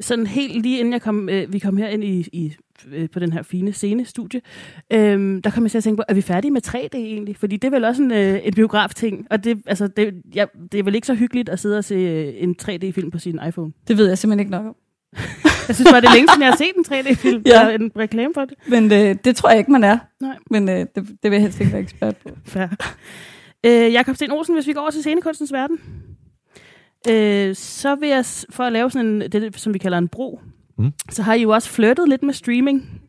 Sådan 0.00 0.26
helt 0.26 0.62
lige 0.62 0.78
inden 0.78 0.92
jeg 0.92 1.02
kom, 1.02 1.28
øh, 1.28 1.52
vi 1.52 1.58
kom 1.58 1.76
her 1.76 1.88
ind 1.88 2.04
i, 2.04 2.28
i 2.32 2.54
øh, 2.92 3.10
på 3.10 3.18
den 3.18 3.32
her 3.32 3.42
fine 3.42 3.72
scene-studie, 3.72 4.40
øh, 4.92 5.40
der 5.44 5.50
kom 5.50 5.62
jeg 5.62 5.70
til 5.70 5.78
at 5.78 5.84
tænke 5.84 5.96
på, 5.96 6.02
er 6.08 6.14
vi 6.14 6.20
færdige 6.20 6.50
med 6.50 6.66
3D 6.66 6.96
egentlig? 6.96 7.36
Fordi 7.36 7.56
det 7.56 7.68
er 7.68 7.70
vel 7.70 7.84
også 7.84 8.02
en, 8.02 8.12
øh, 8.12 8.40
en 8.44 8.54
biograf-ting, 8.54 9.26
og 9.30 9.44
det, 9.44 9.62
altså, 9.66 9.86
det, 9.86 10.14
ja, 10.34 10.44
det 10.72 10.80
er 10.80 10.84
vel 10.84 10.94
ikke 10.94 11.06
så 11.06 11.14
hyggeligt 11.14 11.48
at 11.48 11.58
sidde 11.58 11.78
og 11.78 11.84
se 11.84 11.94
øh, 11.94 12.34
en 12.36 12.56
3D-film 12.62 13.10
på 13.10 13.18
sin 13.18 13.40
iPhone? 13.48 13.72
Det 13.88 13.96
ved 13.96 14.08
jeg 14.08 14.18
simpelthen 14.18 14.40
ikke 14.40 14.50
nok 14.50 14.66
om. 14.66 14.76
jeg 15.68 15.76
synes 15.76 15.90
bare, 15.90 16.00
det 16.00 16.08
er 16.08 16.14
længe 16.14 16.28
siden, 16.28 16.42
jeg 16.42 16.50
har 16.50 16.56
set 16.56 16.76
en 16.76 16.84
3D-film. 16.88 17.42
ja. 17.46 17.50
Der 17.50 17.68
en 17.68 17.92
reklame 17.96 18.34
for 18.34 18.44
det. 18.44 18.54
Men 18.68 18.92
øh, 18.92 19.16
det 19.24 19.36
tror 19.36 19.48
jeg 19.48 19.58
ikke, 19.58 19.72
man 19.72 19.84
er. 19.84 19.98
Nej. 20.20 20.36
Men 20.50 20.68
øh, 20.68 20.78
det, 20.78 20.94
det 20.94 21.06
vil 21.22 21.32
jeg 21.32 21.42
helst 21.42 21.60
ikke 21.60 21.72
være 21.72 21.82
ekspert 21.82 22.16
på. 22.16 22.28
Fair. 22.44 22.66
Øh, 23.66 23.92
Jakob 23.92 24.16
Sten 24.16 24.30
Olsen, 24.30 24.54
hvis 24.54 24.66
vi 24.66 24.72
går 24.72 24.80
over 24.80 24.90
til 24.90 25.00
scenekunstens 25.00 25.52
verden, 25.52 25.78
øh, 27.08 27.54
så 27.54 27.94
vil 27.94 28.08
jeg, 28.08 28.24
for 28.50 28.64
at 28.64 28.72
lave 28.72 28.90
sådan 28.90 29.06
en, 29.06 29.20
det, 29.20 29.60
som 29.60 29.74
vi 29.74 29.78
kalder 29.78 29.98
en 29.98 30.08
bro, 30.08 30.40
mm. 30.78 30.92
så 31.10 31.22
har 31.22 31.34
I 31.34 31.42
jo 31.42 31.50
også 31.50 31.68
flyttet 31.70 32.08
lidt 32.08 32.22
med 32.22 32.34
streaming. 32.34 33.00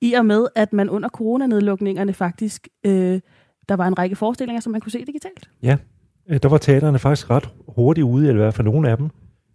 I 0.00 0.12
og 0.12 0.26
med, 0.26 0.46
at 0.54 0.72
man 0.72 0.90
under 0.90 1.08
coronanedlukningerne 1.08 2.12
faktisk, 2.12 2.68
øh, 2.86 3.20
der 3.68 3.76
var 3.76 3.86
en 3.86 3.98
række 3.98 4.16
forestillinger, 4.16 4.60
som 4.60 4.72
man 4.72 4.80
kunne 4.80 4.92
se 4.92 5.04
digitalt. 5.06 5.50
Ja, 5.62 5.76
øh, 6.28 6.38
der 6.42 6.48
var 6.48 6.58
teaterne 6.58 6.98
faktisk 6.98 7.30
ret 7.30 7.48
hurtigt 7.68 8.04
ude, 8.04 8.28
eller 8.28 8.40
i 8.40 8.44
hvert 8.44 8.54
fald 8.54 8.64
nogle 8.64 8.90
af 8.90 8.96
dem. 8.96 9.10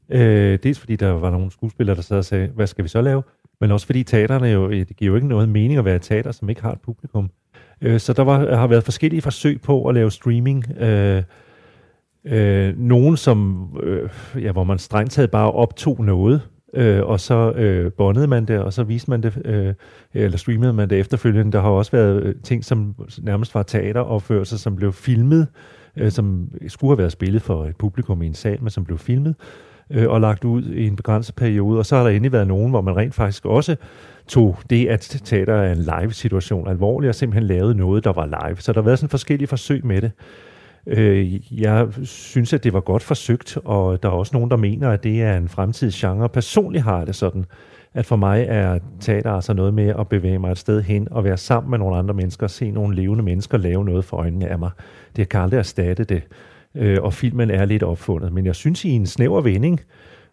Øh, 0.09 0.59
dels 0.63 0.79
fordi 0.79 0.95
der 0.95 1.11
var 1.11 1.29
nogle 1.29 1.51
skuespillere, 1.51 1.95
der 1.95 2.01
sad 2.01 2.17
og 2.17 2.25
sagde, 2.25 2.47
hvad 2.47 2.67
skal 2.67 2.83
vi 2.83 2.89
så 2.89 3.01
lave? 3.01 3.23
Men 3.61 3.71
også 3.71 3.85
fordi 3.85 4.03
teaterne 4.03 4.47
jo, 4.47 4.71
det 4.71 4.95
giver 4.97 5.11
jo 5.11 5.15
ikke 5.15 5.27
noget 5.27 5.49
mening 5.49 5.79
at 5.79 5.85
være 5.85 5.95
et 5.95 6.01
teater, 6.01 6.31
som 6.31 6.49
ikke 6.49 6.61
har 6.61 6.71
et 6.71 6.81
publikum. 6.81 7.29
Øh, 7.81 7.99
så 7.99 8.13
der 8.13 8.23
var, 8.23 8.55
har 8.55 8.67
været 8.67 8.83
forskellige 8.83 9.21
forsøg 9.21 9.61
på 9.61 9.87
at 9.87 9.95
lave 9.95 10.11
streaming. 10.11 10.71
Øh, 10.79 11.23
øh, 12.25 12.77
nogen, 12.77 13.17
som, 13.17 13.67
øh, 13.83 14.09
ja, 14.43 14.51
hvor 14.51 14.63
man 14.63 14.79
strengt 14.79 15.11
taget 15.11 15.31
bare 15.31 15.51
optog 15.51 16.05
noget, 16.05 16.41
øh, 16.73 17.03
og 17.03 17.19
så 17.19 17.51
øh, 17.51 17.91
bondede 17.91 18.27
man 18.27 18.45
det, 18.45 18.59
og 18.59 18.73
så 18.73 18.83
viste 18.83 19.09
man 19.09 19.23
det, 19.23 19.41
øh, 19.45 19.73
eller 20.13 20.37
streamede 20.37 20.73
man 20.73 20.89
det 20.89 20.99
efterfølgende. 20.99 21.51
Der 21.51 21.61
har 21.61 21.69
også 21.69 21.91
været 21.91 22.23
øh, 22.23 22.35
ting, 22.43 22.65
som 22.65 22.95
nærmest 23.21 23.55
var 23.55 23.63
teateropførelser, 23.63 24.57
som 24.57 24.75
blev 24.75 24.93
filmet, 24.93 25.47
øh, 25.97 26.11
som 26.11 26.49
skulle 26.67 26.91
have 26.91 26.97
været 26.97 27.11
spillet 27.11 27.41
for 27.41 27.65
et 27.65 27.75
publikum 27.75 28.21
i 28.21 28.27
en 28.27 28.33
sal, 28.33 28.61
men 28.61 28.69
som 28.69 28.85
blev 28.85 28.97
filmet 28.97 29.35
øh, 29.89 30.09
og 30.09 30.21
lagt 30.21 30.43
ud 30.43 30.63
i 30.63 30.87
en 30.87 30.95
begrænset 30.95 31.35
periode. 31.35 31.79
Og 31.79 31.85
så 31.85 31.95
har 31.95 32.03
der 32.03 32.09
endelig 32.09 32.31
været 32.31 32.47
nogen, 32.47 32.69
hvor 32.69 32.81
man 32.81 32.97
rent 32.97 33.15
faktisk 33.15 33.45
også 33.45 33.75
tog 34.27 34.57
det, 34.69 34.87
at 34.87 35.21
teater 35.23 35.53
er 35.53 35.71
en 35.71 35.77
live-situation 35.77 36.67
alvorligt, 36.67 37.09
og 37.09 37.15
simpelthen 37.15 37.47
lavede 37.47 37.75
noget, 37.75 38.03
der 38.03 38.13
var 38.13 38.25
live. 38.25 38.57
Så 38.57 38.73
der 38.73 38.81
har 38.81 38.85
været 38.85 38.99
sådan 38.99 39.09
forskellige 39.09 39.47
forsøg 39.47 39.85
med 39.85 40.01
det. 40.01 40.11
Øh, 40.87 41.61
jeg 41.61 41.87
synes, 42.03 42.53
at 42.53 42.63
det 42.63 42.73
var 42.73 42.79
godt 42.79 43.03
forsøgt, 43.03 43.57
og 43.65 44.03
der 44.03 44.09
er 44.09 44.13
også 44.13 44.35
nogen, 44.35 44.51
der 44.51 44.57
mener, 44.57 44.89
at 44.89 45.03
det 45.03 45.21
er 45.21 45.37
en 45.37 45.49
fremtidsgenre. 45.49 46.29
Personligt 46.29 46.83
har 46.83 46.97
jeg 46.97 47.07
det 47.07 47.15
sådan, 47.15 47.45
at 47.93 48.05
for 48.05 48.15
mig 48.15 48.45
er 48.49 48.79
teater 48.99 49.31
altså 49.31 49.53
noget 49.53 49.73
med 49.73 49.93
at 49.99 50.09
bevæge 50.09 50.39
mig 50.39 50.51
et 50.51 50.57
sted 50.57 50.81
hen 50.81 51.07
og 51.11 51.23
være 51.23 51.37
sammen 51.37 51.69
med 51.71 51.79
nogle 51.79 51.97
andre 51.97 52.13
mennesker, 52.13 52.47
se 52.47 52.71
nogle 52.71 52.95
levende 52.95 53.23
mennesker 53.23 53.57
lave 53.57 53.85
noget 53.85 54.05
for 54.05 54.17
øjnene 54.17 54.47
af 54.47 54.59
mig. 54.59 54.71
Det 55.15 55.29
kan 55.29 55.41
aldrig 55.41 55.57
erstatte 55.57 56.03
det, 56.03 56.23
øh, 56.75 56.97
og 57.01 57.13
filmen 57.13 57.51
er 57.51 57.65
lidt 57.65 57.83
opfundet. 57.83 58.33
Men 58.33 58.45
jeg 58.45 58.55
synes, 58.55 58.85
i 58.85 58.89
en 58.89 59.05
snæver 59.05 59.41
vending, 59.41 59.79
Øh, 59.79 59.85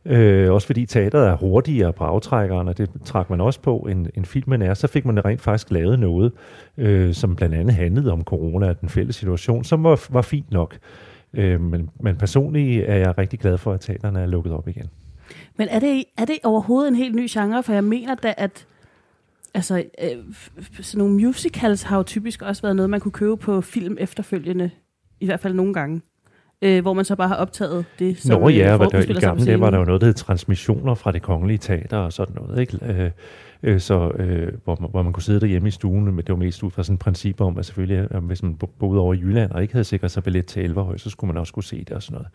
Øh, 0.08 0.52
også 0.52 0.66
fordi 0.66 0.86
teateret 0.86 1.28
er 1.28 1.36
hurtigere 1.36 1.92
på 1.92 2.04
aftrækkeren, 2.04 2.68
og 2.68 2.78
det 2.78 2.90
trak 3.04 3.30
man 3.30 3.40
også 3.40 3.60
på, 3.60 3.78
end, 3.78 4.06
end 4.14 4.24
filmen 4.24 4.62
er. 4.62 4.74
Så 4.74 4.86
fik 4.86 5.04
man 5.04 5.24
rent 5.24 5.40
faktisk 5.40 5.70
lavet 5.70 5.98
noget, 5.98 6.32
øh, 6.76 7.14
som 7.14 7.36
blandt 7.36 7.54
andet 7.54 7.74
handlede 7.74 8.12
om 8.12 8.22
corona 8.22 8.68
og 8.68 8.80
den 8.80 8.88
fælles 8.88 9.16
situation, 9.16 9.64
som 9.64 9.84
var, 9.84 10.06
var 10.10 10.22
fint 10.22 10.50
nok. 10.50 10.78
Øh, 11.34 11.60
men, 11.60 11.90
men 12.00 12.16
personligt 12.16 12.84
er 12.88 12.96
jeg 12.96 13.18
rigtig 13.18 13.38
glad 13.38 13.58
for, 13.58 13.72
at 13.72 13.80
teaterne 13.80 14.20
er 14.20 14.26
lukket 14.26 14.52
op 14.52 14.68
igen. 14.68 14.86
Men 15.56 15.68
er 15.68 15.78
det, 15.78 16.04
er 16.18 16.24
det 16.24 16.38
overhovedet 16.44 16.88
en 16.88 16.94
helt 16.94 17.14
ny 17.14 17.26
genre? 17.30 17.62
For 17.62 17.72
jeg 17.72 17.84
mener 17.84 18.14
da, 18.14 18.34
at 18.36 18.66
altså, 19.54 19.84
øh, 20.02 20.34
sådan 20.80 20.98
nogle 20.98 21.14
musicals 21.14 21.82
har 21.82 21.96
jo 21.96 22.02
typisk 22.02 22.42
også 22.42 22.62
været 22.62 22.76
noget, 22.76 22.90
man 22.90 23.00
kunne 23.00 23.12
købe 23.12 23.36
på 23.36 23.60
film 23.60 23.96
efterfølgende, 24.00 24.70
i 25.20 25.26
hvert 25.26 25.40
fald 25.40 25.54
nogle 25.54 25.74
gange, 25.74 26.00
øh, 26.62 26.82
hvor 26.82 26.92
man 26.92 27.04
så 27.04 27.16
bare 27.16 27.28
har 27.28 27.36
optaget 27.36 27.84
det, 27.98 28.18
som 28.18 28.40
Nå 28.40 28.48
ja, 28.48 28.72
øh, 28.74 28.80
var 28.80 28.88
der, 28.88 29.00
i 29.00 29.12
gamle 29.12 29.46
dage 29.46 29.60
var 29.60 29.70
der 29.70 29.78
jo 29.78 29.84
noget, 29.84 30.00
der 30.00 30.06
hed 30.06 30.14
transmissioner 30.14 30.94
fra 30.94 31.12
det 31.12 31.22
kongelige 31.22 31.58
teater 31.58 31.96
og 31.98 32.12
sådan 32.12 32.34
noget, 32.34 32.60
ikke? 32.60 32.78
Øh, 32.82 33.10
øh, 33.62 33.80
så, 33.80 34.10
øh, 34.18 34.52
hvor, 34.64 34.76
man, 34.80 34.90
hvor 34.90 35.02
man 35.02 35.12
kunne 35.12 35.22
sidde 35.22 35.40
derhjemme 35.40 35.68
i 35.68 35.70
stuen, 35.70 36.04
men 36.04 36.16
det 36.16 36.28
var 36.28 36.36
mest 36.36 36.62
ud 36.62 36.70
fra 36.70 36.82
sådan 36.82 36.94
et 36.94 37.00
princip 37.00 37.40
om, 37.40 37.58
at 37.58 37.66
selvfølgelig, 37.66 38.08
at 38.10 38.22
hvis 38.22 38.42
man 38.42 38.54
bo- 38.54 38.70
boede 38.78 39.00
over 39.00 39.14
i 39.14 39.18
Jylland 39.18 39.50
og 39.50 39.62
ikke 39.62 39.74
havde 39.74 39.84
sikret 39.84 40.10
sig 40.10 40.22
billet 40.22 40.46
til 40.46 40.64
Elverhøj, 40.64 40.96
så 40.96 41.10
skulle 41.10 41.28
man 41.32 41.40
også 41.40 41.52
kunne 41.52 41.64
se 41.64 41.78
det 41.78 41.90
og 41.90 42.02
sådan 42.02 42.14
noget. 42.14 42.28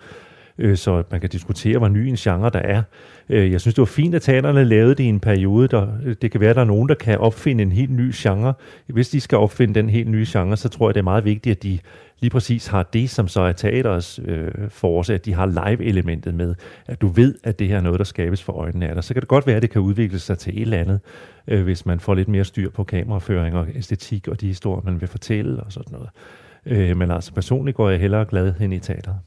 Øh, 0.57 0.77
så 0.77 1.03
man 1.11 1.21
kan 1.21 1.29
diskutere, 1.29 1.77
hvor 1.77 1.87
ny 1.87 1.97
en 1.97 2.15
genre 2.15 2.49
der 2.49 2.59
er. 2.59 2.83
Øh, 3.29 3.51
jeg 3.51 3.61
synes, 3.61 3.75
det 3.75 3.81
var 3.81 3.85
fint, 3.85 4.15
at 4.15 4.21
teaterne 4.21 4.63
lavede 4.63 4.95
det 4.95 5.03
i 5.03 5.07
en 5.07 5.19
periode. 5.19 5.67
Der, 5.67 5.87
det 6.21 6.31
kan 6.31 6.41
være, 6.41 6.49
at 6.49 6.55
der 6.55 6.61
er 6.61 6.65
nogen, 6.65 6.89
der 6.89 6.95
kan 6.95 7.17
opfinde 7.17 7.61
en 7.61 7.71
helt 7.71 7.91
ny 7.91 8.11
genre. 8.15 8.53
Hvis 8.87 9.09
de 9.09 9.21
skal 9.21 9.37
opfinde 9.37 9.73
den 9.73 9.89
helt 9.89 10.09
nye 10.09 10.25
genre, 10.27 10.57
så 10.57 10.69
tror 10.69 10.89
jeg, 10.89 10.93
det 10.93 10.99
er 10.99 11.03
meget 11.03 11.25
vigtigt, 11.25 11.55
at 11.55 11.63
de 11.63 11.79
lige 12.19 12.31
præcis 12.31 12.67
har 12.67 12.83
det, 12.83 13.09
som 13.09 13.27
så 13.27 13.41
er 13.41 13.51
teaterets 13.51 14.19
øh, 14.25 14.51
force, 14.69 15.13
at 15.13 15.25
de 15.25 15.33
har 15.33 15.45
live-elementet 15.45 16.35
med. 16.35 16.55
At 16.87 17.01
du 17.01 17.07
ved, 17.07 17.35
at 17.43 17.59
det 17.59 17.67
her 17.67 17.77
er 17.77 17.81
noget, 17.81 17.99
der 17.99 18.05
skabes 18.05 18.43
for 18.43 18.53
øjnene 18.53 18.87
af 18.87 18.95
dig. 18.95 19.03
Så 19.03 19.13
kan 19.13 19.21
det 19.21 19.29
godt 19.29 19.47
være, 19.47 19.55
at 19.55 19.61
det 19.61 19.69
kan 19.69 19.81
udvikle 19.81 20.19
sig 20.19 20.37
til 20.37 20.55
et 20.55 20.61
eller 20.61 20.77
andet, 20.77 20.99
øh, 21.47 21.63
hvis 21.63 21.85
man 21.85 21.99
får 21.99 22.13
lidt 22.13 22.27
mere 22.27 22.43
styr 22.43 22.69
på 22.69 22.83
kameraføring 22.83 23.55
og 23.55 23.67
æstetik 23.75 24.27
og 24.27 24.41
de 24.41 24.47
historier, 24.47 24.81
man 24.85 25.01
vil 25.01 25.09
fortælle 25.09 25.63
og 25.63 25.71
sådan 25.71 25.91
noget. 25.91 26.09
Øh, 26.65 26.97
men 26.97 27.11
altså 27.11 27.33
personligt 27.33 27.77
går 27.77 27.89
jeg 27.89 27.99
hellere 27.99 28.25
glad 28.25 28.53
hen 28.59 28.73
i 28.73 28.79
teateret. 28.79 29.17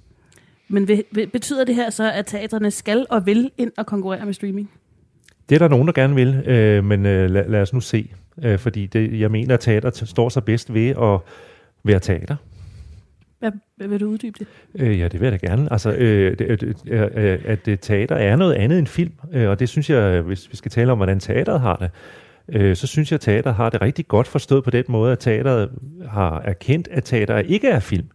Men 0.68 0.88
vil, 0.88 1.04
vil, 1.10 1.26
betyder 1.26 1.64
det 1.64 1.74
her 1.74 1.90
så, 1.90 2.12
at 2.12 2.26
teatrene 2.26 2.70
skal 2.70 3.06
og 3.10 3.26
vil 3.26 3.50
ind 3.58 3.72
og 3.76 3.86
konkurrere 3.86 4.24
med 4.24 4.34
streaming? 4.34 4.70
Det 5.48 5.54
er 5.54 5.58
der 5.58 5.68
nogen, 5.68 5.86
der 5.86 5.92
gerne 5.92 6.14
vil, 6.14 6.42
øh, 6.46 6.84
men 6.84 7.06
øh, 7.06 7.30
lad, 7.30 7.48
lad 7.48 7.62
os 7.62 7.72
nu 7.72 7.80
se. 7.80 8.10
Øh, 8.42 8.58
fordi 8.58 8.86
det, 8.86 9.20
jeg 9.20 9.30
mener, 9.30 9.54
at 9.54 9.60
teater 9.60 9.90
står 9.90 10.28
sig 10.28 10.44
bedst 10.44 10.74
ved 10.74 10.88
at 10.88 11.20
være 11.84 12.00
teater. 12.00 12.36
Hvad, 13.38 13.50
hvad 13.76 13.88
vil 13.88 14.00
du 14.00 14.06
uddybe 14.06 14.38
det? 14.38 14.46
Øh, 14.74 15.00
ja, 15.00 15.08
det 15.08 15.20
vil 15.20 15.26
jeg 15.26 15.40
da 15.40 15.46
gerne. 15.46 15.72
Altså, 15.72 15.92
øh, 15.92 16.38
det, 16.38 16.60
det, 16.60 16.76
øh, 16.86 17.38
at 17.44 17.66
det, 17.66 17.80
teater 17.80 18.16
er 18.16 18.36
noget 18.36 18.54
andet 18.54 18.78
end 18.78 18.86
film, 18.86 19.12
øh, 19.32 19.48
og 19.48 19.60
det 19.60 19.68
synes 19.68 19.90
jeg, 19.90 20.20
hvis 20.20 20.50
vi 20.50 20.56
skal 20.56 20.70
tale 20.70 20.92
om, 20.92 20.98
hvordan 20.98 21.20
teateret 21.20 21.60
har 21.60 21.76
det, 21.76 21.90
øh, 22.48 22.76
så 22.76 22.86
synes 22.86 23.10
jeg, 23.12 23.16
at 23.16 23.20
teater 23.20 23.52
har 23.52 23.70
det 23.70 23.82
rigtig 23.82 24.08
godt 24.08 24.26
forstået 24.26 24.64
på 24.64 24.70
den 24.70 24.84
måde, 24.88 25.12
at 25.12 25.18
teateret 25.18 25.70
har 26.08 26.40
erkendt, 26.40 26.88
at 26.88 27.04
teater 27.04 27.38
ikke 27.38 27.68
er 27.68 27.80
film. 27.80 28.06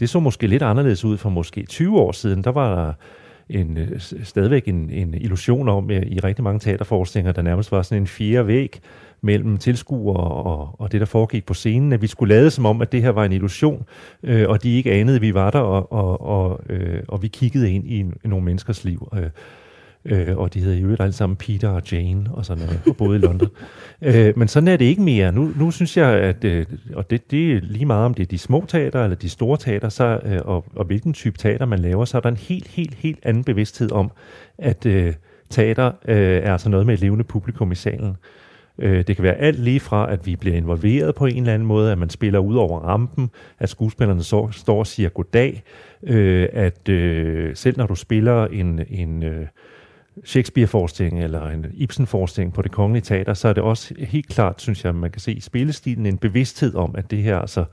Det 0.00 0.10
så 0.10 0.20
måske 0.20 0.46
lidt 0.46 0.62
anderledes 0.62 1.04
ud 1.04 1.16
for 1.16 1.30
måske 1.30 1.66
20 1.66 1.98
år 1.98 2.12
siden. 2.12 2.44
Der 2.44 2.50
var 2.50 2.74
der 2.74 2.92
en, 3.50 3.76
øh, 3.76 4.00
stadigvæk 4.24 4.68
en, 4.68 4.90
en 4.90 5.14
illusion 5.14 5.68
om 5.68 5.90
øh, 5.90 6.02
i 6.02 6.20
rigtig 6.20 6.44
mange 6.44 6.60
teaterforestillinger, 6.60 7.32
der 7.32 7.42
nærmest 7.42 7.72
var 7.72 7.82
sådan 7.82 8.02
en 8.02 8.06
fjerde 8.06 8.46
væg 8.46 8.80
mellem 9.20 9.58
tilskuere 9.58 10.16
og, 10.16 10.80
og 10.80 10.92
det, 10.92 11.00
der 11.00 11.06
foregik 11.06 11.46
på 11.46 11.54
scenen, 11.54 11.92
at 11.92 12.02
vi 12.02 12.06
skulle 12.06 12.34
lade 12.34 12.50
som 12.50 12.66
om, 12.66 12.82
at 12.82 12.92
det 12.92 13.02
her 13.02 13.10
var 13.10 13.24
en 13.24 13.32
illusion, 13.32 13.86
øh, 14.22 14.48
og 14.48 14.62
de 14.62 14.76
ikke 14.76 14.92
anede, 14.92 15.16
at 15.16 15.22
vi 15.22 15.34
var 15.34 15.50
der, 15.50 15.58
og, 15.58 15.92
og, 15.92 16.20
og, 16.20 16.60
øh, 16.68 17.02
og 17.08 17.22
vi 17.22 17.28
kiggede 17.28 17.70
ind 17.70 17.86
i, 17.86 17.98
en, 17.98 18.14
i 18.24 18.28
nogle 18.28 18.44
menneskers 18.44 18.84
liv. 18.84 19.08
Øh, 19.14 19.30
Øh, 20.04 20.36
og 20.36 20.54
de 20.54 20.60
hedder 20.60 20.76
i 20.76 20.82
øvrigt 20.82 21.00
alle 21.00 21.12
sammen 21.12 21.36
Peter 21.36 21.68
og 21.68 21.92
Jane 21.92 22.30
og 22.32 22.44
sådan 22.44 22.64
noget, 22.64 22.80
og 22.88 22.96
boede 22.96 23.16
i 23.16 23.20
London. 23.20 23.48
øh, 24.02 24.38
men 24.38 24.48
sådan 24.48 24.68
er 24.68 24.76
det 24.76 24.84
ikke 24.84 25.02
mere. 25.02 25.32
Nu, 25.32 25.52
nu 25.56 25.70
synes 25.70 25.96
jeg, 25.96 26.08
at 26.08 26.44
øh, 26.44 26.66
og 26.94 27.10
det, 27.10 27.30
det 27.30 27.52
er 27.52 27.60
lige 27.62 27.86
meget 27.86 28.04
om 28.04 28.14
det 28.14 28.22
er 28.22 28.26
de 28.26 28.38
små 28.38 28.64
teater 28.68 29.04
eller 29.04 29.16
de 29.16 29.28
store 29.28 29.56
teater, 29.56 29.88
så, 29.88 30.20
øh, 30.24 30.40
og, 30.44 30.64
og 30.76 30.84
hvilken 30.84 31.12
type 31.12 31.38
teater 31.38 31.66
man 31.66 31.78
laver, 31.78 32.04
så 32.04 32.16
er 32.16 32.20
der 32.20 32.28
en 32.28 32.36
helt, 32.36 32.68
helt, 32.68 32.94
helt 32.94 33.18
anden 33.22 33.44
bevidsthed 33.44 33.92
om, 33.92 34.10
at 34.58 34.86
øh, 34.86 35.14
teater 35.50 35.92
øh, 36.08 36.16
er 36.16 36.52
altså 36.52 36.68
noget 36.68 36.86
med 36.86 36.94
et 36.94 37.00
levende 37.00 37.24
publikum 37.24 37.72
i 37.72 37.74
salen. 37.74 38.16
Øh, 38.78 39.06
det 39.06 39.16
kan 39.16 39.22
være 39.22 39.34
alt 39.34 39.58
lige 39.58 39.80
fra, 39.80 40.12
at 40.12 40.26
vi 40.26 40.36
bliver 40.36 40.56
involveret 40.56 41.14
på 41.14 41.26
en 41.26 41.36
eller 41.36 41.54
anden 41.54 41.68
måde, 41.68 41.92
at 41.92 41.98
man 41.98 42.10
spiller 42.10 42.38
ud 42.38 42.56
over 42.56 42.80
rampen, 42.80 43.30
at 43.58 43.68
skuespillerne 43.68 44.22
så, 44.22 44.48
står 44.52 44.78
og 44.78 44.86
siger 44.86 45.08
goddag, 45.08 45.62
øh, 46.02 46.48
at 46.52 46.88
øh, 46.88 47.56
selv 47.56 47.78
når 47.78 47.86
du 47.86 47.94
spiller 47.94 48.46
en, 48.46 48.80
en 48.88 49.22
øh, 49.22 49.46
Shakespeare-forestilling 50.24 51.22
eller 51.22 51.48
en 51.48 51.66
Ibsen-forestilling 51.74 52.52
på 52.52 52.62
det 52.62 52.70
kongelige 52.70 53.02
teater, 53.02 53.34
så 53.34 53.48
er 53.48 53.52
det 53.52 53.62
også 53.62 53.94
helt 53.98 54.28
klart, 54.28 54.60
synes 54.60 54.84
jeg, 54.84 54.94
man 54.94 55.10
kan 55.10 55.20
se 55.20 55.32
i 55.32 55.40
spillestilen 55.40 56.06
en 56.06 56.18
bevidsthed 56.18 56.74
om, 56.74 56.94
at 56.98 57.10
det 57.10 57.22
her 57.22 57.38
altså 57.38 57.64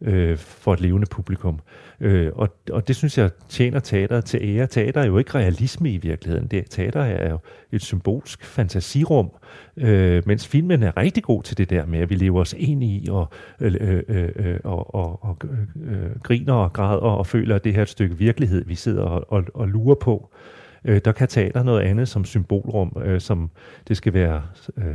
øh, 0.00 0.38
for 0.38 0.72
et 0.72 0.80
levende 0.80 1.06
publikum. 1.06 1.60
Øh, 2.00 2.32
og, 2.34 2.48
og 2.70 2.88
det 2.88 2.96
synes 2.96 3.18
jeg 3.18 3.30
tjener 3.48 3.80
teateret 3.80 4.24
til 4.24 4.40
ære. 4.42 4.66
Teater 4.66 5.00
er 5.00 5.06
jo 5.06 5.18
ikke 5.18 5.34
realisme 5.34 5.92
i 5.92 5.96
virkeligheden. 5.96 6.46
Det, 6.46 6.64
teater 6.70 7.00
er 7.00 7.30
jo 7.30 7.38
et 7.72 7.82
symbolsk 7.82 8.44
fantasirum, 8.44 9.30
øh, 9.76 10.22
mens 10.26 10.48
filmen 10.48 10.82
er 10.82 10.96
rigtig 10.96 11.22
god 11.22 11.42
til 11.42 11.58
det 11.58 11.70
der 11.70 11.86
med, 11.86 11.98
at 11.98 12.10
vi 12.10 12.14
lever 12.14 12.40
os 12.40 12.54
ind 12.58 12.84
i 12.84 13.06
og, 13.10 13.28
øh, 13.60 13.74
øh, 13.80 14.02
øh, 14.08 14.28
øh 14.36 14.58
og, 14.64 14.94
og, 14.94 15.24
og 15.24 15.36
øh, 15.44 15.92
øh, 15.92 16.20
griner 16.22 16.54
og 16.54 16.72
græder 16.72 17.00
og 17.00 17.26
føler, 17.26 17.56
at 17.56 17.64
det 17.64 17.72
her 17.72 17.80
er 17.80 17.82
et 17.82 17.88
stykke 17.88 18.18
virkelighed, 18.18 18.64
vi 18.64 18.74
sidder 18.74 19.02
og, 19.02 19.32
og, 19.32 19.44
og 19.54 19.68
lurer 19.68 19.94
på. 19.94 20.30
Øh, 20.32 20.63
der 20.84 21.12
kan 21.12 21.28
teater 21.28 21.62
noget 21.62 21.80
andet 21.80 22.08
som 22.08 22.24
symbolrum, 22.24 22.96
øh, 23.04 23.20
som 23.20 23.50
det 23.88 23.96
skal 23.96 24.14
være... 24.14 24.42
Øh, 24.76 24.94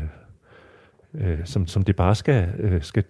øh, 1.14 1.40
som, 1.46 1.68
som 1.68 1.84
det 1.84 1.96
bare 1.96 2.16
skal, 2.16 2.50
øh, 2.60 2.84
skal, 2.84 3.04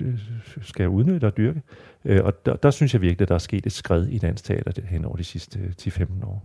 skal 0.61 0.87
udnytte 0.87 1.25
og 1.25 1.37
dyrke. 1.37 1.61
Øh, 2.05 2.23
og 2.23 2.45
der, 2.45 2.55
der 2.55 2.71
synes 2.71 2.93
jeg 2.93 3.01
virkelig, 3.01 3.21
at 3.21 3.29
der 3.29 3.35
er 3.35 3.39
sket 3.39 3.65
et 3.65 3.71
skred 3.71 4.07
i 4.07 4.17
dansk 4.17 4.43
teater 4.43 4.81
hen 4.85 5.05
over 5.05 5.15
de 5.15 5.23
sidste 5.23 5.59
øh, 5.59 5.71
10-15 5.81 6.25
år. 6.25 6.43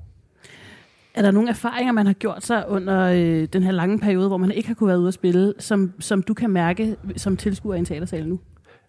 Er 1.14 1.22
der 1.22 1.30
nogle 1.30 1.48
erfaringer, 1.48 1.92
man 1.92 2.06
har 2.06 2.12
gjort 2.12 2.44
sig 2.44 2.68
under 2.68 3.02
øh, 3.02 3.48
den 3.52 3.62
her 3.62 3.72
lange 3.72 3.98
periode, 3.98 4.28
hvor 4.28 4.36
man 4.36 4.50
ikke 4.50 4.68
har 4.68 4.74
kunne 4.74 4.88
være 4.88 4.98
ude 4.98 5.08
at 5.08 5.14
spille, 5.14 5.54
som, 5.58 5.92
som 6.00 6.22
du 6.22 6.34
kan 6.34 6.50
mærke 6.50 6.96
som 7.16 7.36
tilskuer 7.36 7.74
i 7.74 7.78
en 7.78 7.84
teatersal 7.84 8.28
nu? 8.28 8.38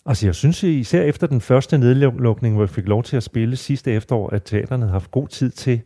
Altså 0.06 0.28
jeg 0.28 0.36
synes 0.36 0.64
især 0.64 1.02
efter 1.02 1.28
den 1.28 1.42
første 1.42 1.78
nedlukning, 1.78 2.56
hvor 2.56 2.64
jeg 2.64 2.70
fik 2.70 2.88
lov 2.88 3.04
til 3.04 3.18
at 3.18 3.24
spille 3.24 3.56
sidste 3.56 3.92
efterår, 3.92 4.30
at 4.30 4.44
teaterne 4.44 4.82
havde 4.84 4.92
haft 4.92 5.12
god 5.12 5.28
tid 5.28 5.50
til 5.50 5.82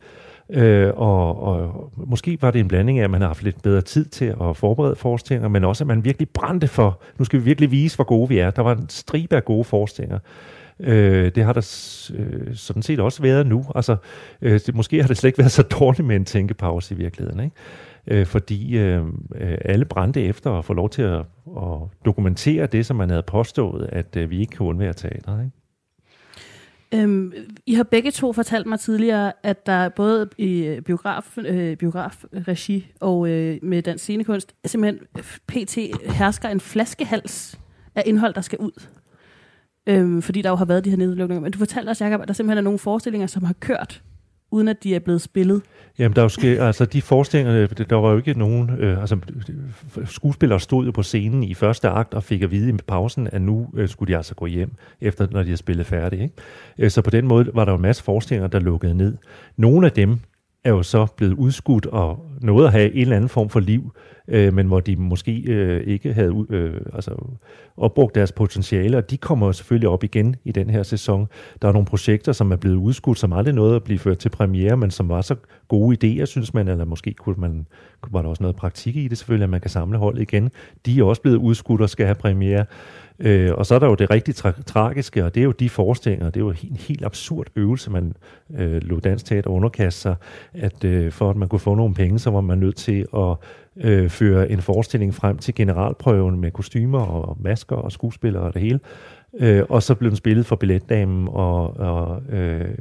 Øh, 0.53 0.91
og, 0.95 1.43
og 1.43 1.91
måske 1.95 2.37
var 2.41 2.51
det 2.51 2.59
en 2.59 2.67
blanding 2.67 2.99
af, 2.99 3.03
at 3.03 3.09
man 3.09 3.21
har 3.21 3.27
haft 3.27 3.43
lidt 3.43 3.61
bedre 3.61 3.81
tid 3.81 4.05
til 4.05 4.25
at 4.25 4.57
forberede 4.57 4.95
forestillinger, 4.95 5.49
men 5.49 5.63
også 5.63 5.83
at 5.83 5.87
man 5.87 6.03
virkelig 6.03 6.29
brændte 6.29 6.67
for, 6.67 7.01
nu 7.17 7.25
skal 7.25 7.39
vi 7.39 7.45
virkelig 7.45 7.71
vise, 7.71 7.95
hvor 7.95 8.03
gode 8.03 8.29
vi 8.29 8.39
er. 8.39 8.51
Der 8.51 8.61
var 8.61 8.75
en 8.75 8.89
stribe 8.89 9.35
af 9.35 9.45
gode 9.45 9.63
forestillinger. 9.63 10.19
Øh, 10.79 11.31
det 11.35 11.43
har 11.43 11.53
der 11.53 11.61
øh, 12.15 12.55
sådan 12.55 12.81
set 12.81 12.99
også 12.99 13.21
været 13.21 13.47
nu. 13.47 13.65
Altså, 13.75 13.95
øh, 14.41 14.59
det, 14.65 14.75
måske 14.75 15.01
har 15.01 15.07
det 15.07 15.17
slet 15.17 15.27
ikke 15.27 15.39
været 15.39 15.51
så 15.51 15.63
dårligt 15.79 16.07
med 16.07 16.15
en 16.15 16.25
tænkepause 16.25 16.95
i 16.95 16.97
virkeligheden. 16.97 17.39
Ikke? 17.39 17.55
Øh, 18.07 18.25
fordi 18.25 18.77
øh, 18.77 19.05
øh 19.35 19.57
alle 19.65 19.85
brændte 19.85 20.21
efter 20.21 20.51
at 20.51 20.65
få 20.65 20.73
lov 20.73 20.89
til 20.89 21.01
at, 21.01 21.19
at 21.57 21.79
dokumentere 22.05 22.65
det, 22.65 22.85
som 22.85 22.97
man 22.97 23.09
havde 23.09 23.23
påstået, 23.23 23.89
at 23.91 24.15
øh, 24.15 24.29
vi 24.29 24.39
ikke 24.39 24.57
kan 24.57 24.65
undvære 24.65 24.93
teateret. 24.93 25.45
Ikke? 25.45 25.58
Øhm, 26.93 27.33
I 27.65 27.73
har 27.73 27.83
begge 27.83 28.11
to 28.11 28.33
fortalt 28.33 28.67
mig 28.67 28.79
tidligere, 28.79 29.33
at 29.43 29.65
der 29.65 29.89
både 29.89 30.29
i 30.37 30.65
øh, 30.65 30.81
biograf, 30.81 31.37
øh, 31.37 31.77
biografregi 31.77 32.91
og 32.99 33.29
øh, 33.29 33.59
med 33.61 33.81
dansk 33.81 34.03
scenekunst 34.03 34.55
simpelthen 34.65 35.07
øh, 35.17 35.23
pt. 35.47 35.77
hersker 36.17 36.49
en 36.49 36.59
flaskehals 36.59 37.59
af 37.95 38.03
indhold, 38.05 38.33
der 38.33 38.41
skal 38.41 38.59
ud. 38.59 38.87
Øhm, 39.87 40.21
fordi 40.21 40.41
der 40.41 40.49
jo 40.49 40.55
har 40.55 40.65
været 40.65 40.85
de 40.85 40.89
her 40.89 40.97
nedlukninger. 40.97 41.41
Men 41.41 41.51
du 41.51 41.57
fortalte 41.57 41.89
os, 41.89 42.01
Jacob, 42.01 42.21
at 42.21 42.27
der 42.27 42.33
simpelthen 42.33 42.57
er 42.57 42.61
nogle 42.61 42.79
forestillinger, 42.79 43.27
som 43.27 43.43
har 43.43 43.53
kørt, 43.53 44.03
uden 44.51 44.67
at 44.67 44.83
de 44.83 44.95
er 44.95 44.99
blevet 44.99 45.21
spillet. 45.21 45.61
Jamen, 45.99 46.15
der 46.15 46.21
er 46.21 46.25
jo 46.25 46.29
ske, 46.29 46.61
altså 46.61 46.85
de 46.85 47.01
forestillinger, 47.01 47.67
der 47.67 47.95
var 47.95 48.11
jo 48.11 48.17
ikke 48.17 48.33
nogen, 48.33 48.69
øh, 48.79 48.99
altså 48.99 49.17
skuespillere 50.05 50.59
stod 50.59 50.85
jo 50.85 50.91
på 50.91 51.03
scenen 51.03 51.43
i 51.43 51.53
første 51.53 51.89
akt 51.89 52.13
og 52.13 52.23
fik 52.23 52.41
at 52.41 52.51
vide 52.51 52.69
i 52.69 52.73
pausen, 52.87 53.27
at 53.31 53.41
nu 53.41 53.67
øh, 53.75 53.89
skulle 53.89 54.13
de 54.13 54.17
altså 54.17 54.35
gå 54.35 54.45
hjem, 54.45 54.71
efter 55.01 55.27
når 55.31 55.39
de 55.39 55.45
havde 55.45 55.57
spillet 55.57 55.85
færdigt. 55.85 56.21
Ikke? 56.21 56.33
Øh, 56.77 56.91
så 56.91 57.01
på 57.01 57.09
den 57.09 57.27
måde 57.27 57.51
var 57.53 57.65
der 57.65 57.71
jo 57.71 57.75
en 57.75 57.81
masse 57.81 58.03
forestillinger, 58.03 58.47
der 58.47 58.59
lukkede 58.59 58.93
ned. 58.97 59.17
Nogle 59.57 59.85
af 59.85 59.91
dem 59.91 60.19
er 60.63 60.69
jo 60.69 60.83
så 60.83 61.07
blevet 61.17 61.33
udskudt 61.33 61.85
og 61.85 62.25
nåede 62.41 62.67
at 62.67 62.73
have 62.73 62.93
en 62.93 63.01
eller 63.01 63.15
anden 63.15 63.29
form 63.29 63.49
for 63.49 63.59
liv, 63.59 63.91
øh, 64.27 64.53
men 64.53 64.67
hvor 64.67 64.79
de 64.79 64.95
måske 64.95 65.43
øh, 65.47 65.83
ikke 65.87 66.13
havde 66.13 66.45
øh, 66.49 66.81
altså, 66.93 67.11
opbrugt 67.77 68.15
deres 68.15 68.31
potentiale, 68.31 68.97
og 68.97 69.09
de 69.09 69.17
kommer 69.17 69.45
jo 69.45 69.53
selvfølgelig 69.53 69.89
op 69.89 70.03
igen 70.03 70.35
i 70.43 70.51
den 70.51 70.69
her 70.69 70.83
sæson. 70.83 71.27
Der 71.61 71.67
er 71.67 71.71
nogle 71.71 71.85
projekter, 71.85 72.31
som 72.31 72.51
er 72.51 72.55
blevet 72.55 72.75
udskudt, 72.75 73.19
som 73.19 73.33
aldrig 73.33 73.53
nåede 73.53 73.75
at 73.75 73.83
blive 73.83 73.99
ført 73.99 74.17
til 74.17 74.29
premiere, 74.29 74.77
men 74.77 74.91
som 74.91 75.09
var 75.09 75.21
så 75.21 75.35
gode 75.67 75.97
idéer, 76.21 76.25
synes 76.25 76.53
man, 76.53 76.67
eller 76.67 76.85
måske 76.85 77.13
kunne 77.13 77.35
man, 77.37 77.67
var 78.11 78.21
der 78.21 78.29
også 78.29 78.43
noget 78.43 78.55
praktik 78.55 78.95
i 78.95 79.07
det 79.07 79.17
selvfølgelig, 79.17 79.43
at 79.43 79.49
man 79.49 79.61
kan 79.61 79.69
samle 79.69 79.97
holdet 79.97 80.21
igen. 80.21 80.51
De 80.85 80.99
er 80.99 81.03
også 81.03 81.21
blevet 81.21 81.37
udskudt 81.37 81.81
og 81.81 81.89
skal 81.89 82.05
have 82.05 82.15
premiere. 82.15 82.65
Øh, 83.19 83.53
og 83.53 83.65
så 83.65 83.75
er 83.75 83.79
der 83.79 83.87
jo 83.87 83.95
det 83.95 84.09
rigtig 84.09 84.35
tra- 84.35 84.63
tragiske, 84.63 85.25
og 85.25 85.35
det 85.35 85.41
er 85.41 85.45
jo 85.45 85.51
de 85.51 85.69
forestillinger, 85.69 86.25
det 86.25 86.39
er 86.39 86.45
jo 86.45 86.49
en 86.49 86.77
helt 86.87 87.05
absurd 87.05 87.47
øvelse, 87.55 87.91
man 87.91 88.13
øh, 88.57 88.81
lå 88.81 88.99
Dansk 88.99 89.25
Teater 89.25 89.49
underkaste 89.49 90.01
sig, 90.01 90.15
at 90.53 90.83
øh, 90.83 91.11
for 91.11 91.29
at 91.29 91.35
man 91.35 91.47
kunne 91.47 91.59
få 91.59 91.75
nogle 91.75 91.93
penge, 91.93 92.19
så 92.19 92.29
var 92.29 92.41
man 92.41 92.57
nødt 92.57 92.75
til 92.75 93.05
at 93.17 93.35
øh, 93.77 94.09
føre 94.09 94.51
en 94.51 94.61
forestilling 94.61 95.13
frem 95.13 95.37
til 95.37 95.55
generalprøven 95.55 96.39
med 96.39 96.51
kostymer 96.51 97.01
og 97.01 97.37
masker 97.39 97.75
og 97.75 97.91
skuespillere 97.91 98.43
og 98.43 98.53
det 98.53 98.61
hele. 98.61 98.79
Øh, 99.39 99.63
og 99.69 99.83
så 99.83 99.95
blev 99.95 100.09
den 100.09 100.17
spillet 100.17 100.45
for 100.45 100.55
billetdamen 100.55 101.27
og, 101.31 101.77
og 101.77 102.21
øh, 102.29 102.75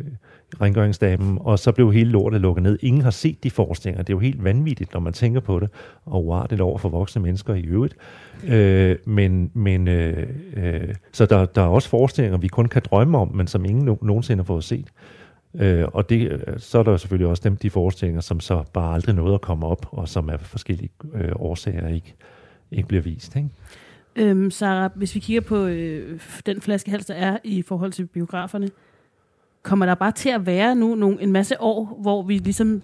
rengøringsdamen, 0.60 1.38
og 1.40 1.58
så 1.58 1.72
blev 1.72 1.92
hele 1.92 2.10
lortet 2.10 2.40
lukket 2.40 2.62
ned. 2.62 2.78
Ingen 2.82 3.02
har 3.02 3.10
set 3.10 3.44
de 3.44 3.50
forestillinger. 3.50 4.02
Det 4.02 4.12
er 4.12 4.16
jo 4.16 4.20
helt 4.20 4.44
vanvittigt, 4.44 4.92
når 4.92 5.00
man 5.00 5.12
tænker 5.12 5.40
på 5.40 5.60
det, 5.60 5.70
og 6.04 6.26
wow, 6.26 6.42
det 6.50 6.60
er 6.60 6.64
over 6.64 6.78
for 6.78 6.88
voksne 6.88 7.22
mennesker 7.22 7.54
i 7.54 7.62
øvrigt. 7.62 7.96
Øh, 8.46 8.96
men 9.04 9.50
men 9.54 9.88
øh, 9.88 10.28
øh, 10.56 10.94
så 11.12 11.26
der, 11.26 11.46
der 11.46 11.62
er 11.62 11.66
også 11.66 11.88
forestillinger, 11.88 12.38
vi 12.38 12.48
kun 12.48 12.68
kan 12.68 12.82
drømme 12.90 13.18
om, 13.18 13.34
men 13.34 13.46
som 13.46 13.64
ingen 13.64 13.88
no- 13.88 14.06
nogensinde 14.06 14.42
har 14.42 14.46
fået 14.46 14.64
set. 14.64 14.86
Øh, 15.54 15.84
og 15.92 16.10
det, 16.10 16.32
øh, 16.32 16.58
så 16.58 16.78
er 16.78 16.82
der 16.82 16.96
selvfølgelig 16.96 17.28
også 17.28 17.42
dem, 17.44 17.56
de 17.56 17.70
forestillinger, 17.70 18.20
som 18.20 18.40
så 18.40 18.64
bare 18.72 18.94
aldrig 18.94 19.14
nåede 19.14 19.34
at 19.34 19.40
komme 19.40 19.66
op, 19.66 19.86
og 19.90 20.08
som 20.08 20.30
af 20.30 20.40
forskellige 20.40 20.90
øh, 21.14 21.32
årsager 21.36 21.88
ikke, 21.88 22.14
ikke 22.70 22.88
bliver 22.88 23.02
vist. 23.02 23.36
Ikke? 23.36 23.48
Øhm, 24.16 24.50
Sarah, 24.50 24.90
hvis 24.94 25.14
vi 25.14 25.20
kigger 25.20 25.40
på 25.40 25.66
øh, 25.66 26.20
den 26.46 26.60
flaskehals, 26.60 27.06
der 27.06 27.14
er 27.14 27.38
i 27.44 27.62
forhold 27.62 27.92
til 27.92 28.06
biograferne, 28.06 28.68
kommer 29.62 29.86
der 29.86 29.94
bare 29.94 30.12
til 30.12 30.28
at 30.28 30.46
være 30.46 30.74
nu 30.74 30.94
nogle, 30.94 31.22
en 31.22 31.32
masse 31.32 31.60
år, 31.60 31.98
hvor 32.02 32.22
vi 32.22 32.38
ligesom 32.38 32.82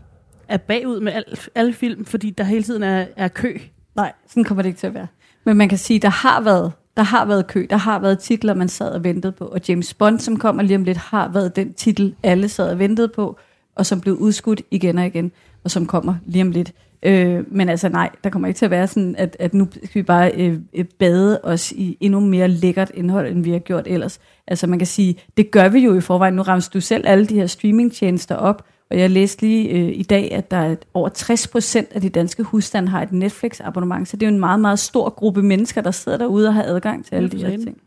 er 0.48 0.56
bagud 0.56 1.00
med 1.00 1.12
al, 1.12 1.24
alle 1.54 1.72
film, 1.72 2.04
fordi 2.04 2.30
der 2.30 2.44
hele 2.44 2.62
tiden 2.62 2.82
er, 2.82 3.06
er 3.16 3.28
kø? 3.28 3.58
Nej, 3.96 4.12
sådan 4.28 4.44
kommer 4.44 4.62
det 4.62 4.68
ikke 4.68 4.78
til 4.78 4.86
at 4.86 4.94
være. 4.94 5.06
Men 5.44 5.56
man 5.56 5.68
kan 5.68 5.78
sige, 5.78 5.98
der 5.98 6.08
har 6.08 6.40
været 6.40 6.72
der 6.96 7.02
har 7.02 7.24
været 7.24 7.46
kø, 7.46 7.66
der 7.70 7.76
har 7.76 7.98
været 7.98 8.18
titler, 8.18 8.54
man 8.54 8.68
sad 8.68 8.90
og 8.90 9.04
ventede 9.04 9.32
på, 9.32 9.44
og 9.44 9.60
James 9.68 9.94
Bond, 9.94 10.18
som 10.18 10.36
kommer 10.36 10.62
lige 10.62 10.76
om 10.76 10.84
lidt, 10.84 10.96
har 10.96 11.28
været 11.28 11.56
den 11.56 11.72
titel, 11.72 12.14
alle 12.22 12.48
sad 12.48 12.70
og 12.70 12.78
ventede 12.78 13.08
på, 13.08 13.38
og 13.74 13.86
som 13.86 14.00
blev 14.00 14.14
udskudt 14.14 14.62
igen 14.70 14.98
og 14.98 15.06
igen, 15.06 15.32
og 15.64 15.70
som 15.70 15.86
kommer 15.86 16.14
lige 16.26 16.42
om 16.42 16.50
lidt. 16.50 16.72
Øh, 17.04 17.44
men 17.48 17.68
altså 17.68 17.88
nej, 17.88 18.10
der 18.24 18.30
kommer 18.30 18.48
ikke 18.48 18.58
til 18.58 18.64
at 18.64 18.70
være 18.70 18.86
sådan, 18.86 19.16
at, 19.18 19.36
at 19.40 19.54
nu 19.54 19.68
skal 19.72 19.94
vi 19.94 20.02
bare 20.02 20.32
øh, 20.36 20.58
øh, 20.74 20.84
bade 20.98 21.40
os 21.42 21.72
i 21.72 21.96
endnu 22.00 22.20
mere 22.20 22.48
lækkert 22.48 22.90
indhold, 22.94 23.32
end 23.32 23.44
vi 23.44 23.50
har 23.50 23.58
gjort 23.58 23.86
ellers. 23.86 24.20
Altså 24.46 24.66
man 24.66 24.78
kan 24.78 24.86
sige, 24.86 25.18
det 25.36 25.50
gør 25.50 25.68
vi 25.68 25.78
jo 25.78 25.94
i 25.94 26.00
forvejen. 26.00 26.34
Nu 26.34 26.42
rammer 26.42 26.68
du 26.74 26.80
selv 26.80 27.04
alle 27.06 27.26
de 27.26 27.34
her 27.34 27.46
streamingtjenester 27.46 28.34
op, 28.34 28.64
og 28.90 28.98
jeg 28.98 29.10
læste 29.10 29.42
lige 29.42 29.68
øh, 29.68 29.92
i 29.94 30.02
dag, 30.02 30.32
at 30.32 30.50
der 30.50 30.56
er 30.56 30.76
over 30.94 31.08
60 31.08 31.48
procent 31.48 31.88
af 31.92 32.00
de 32.00 32.08
danske 32.08 32.42
husstande 32.42 32.88
har 32.88 33.02
et 33.02 33.12
Netflix-abonnement, 33.12 34.08
så 34.08 34.16
det 34.16 34.26
er 34.26 34.30
jo 34.30 34.34
en 34.34 34.40
meget, 34.40 34.60
meget 34.60 34.78
stor 34.78 35.10
gruppe 35.10 35.42
mennesker, 35.42 35.80
der 35.80 35.90
sidder 35.90 36.18
derude 36.18 36.48
og 36.48 36.54
har 36.54 36.62
adgang 36.62 37.04
til 37.04 37.14
alle 37.14 37.28
de 37.28 37.38
her 37.38 37.50
ting. 37.50 37.78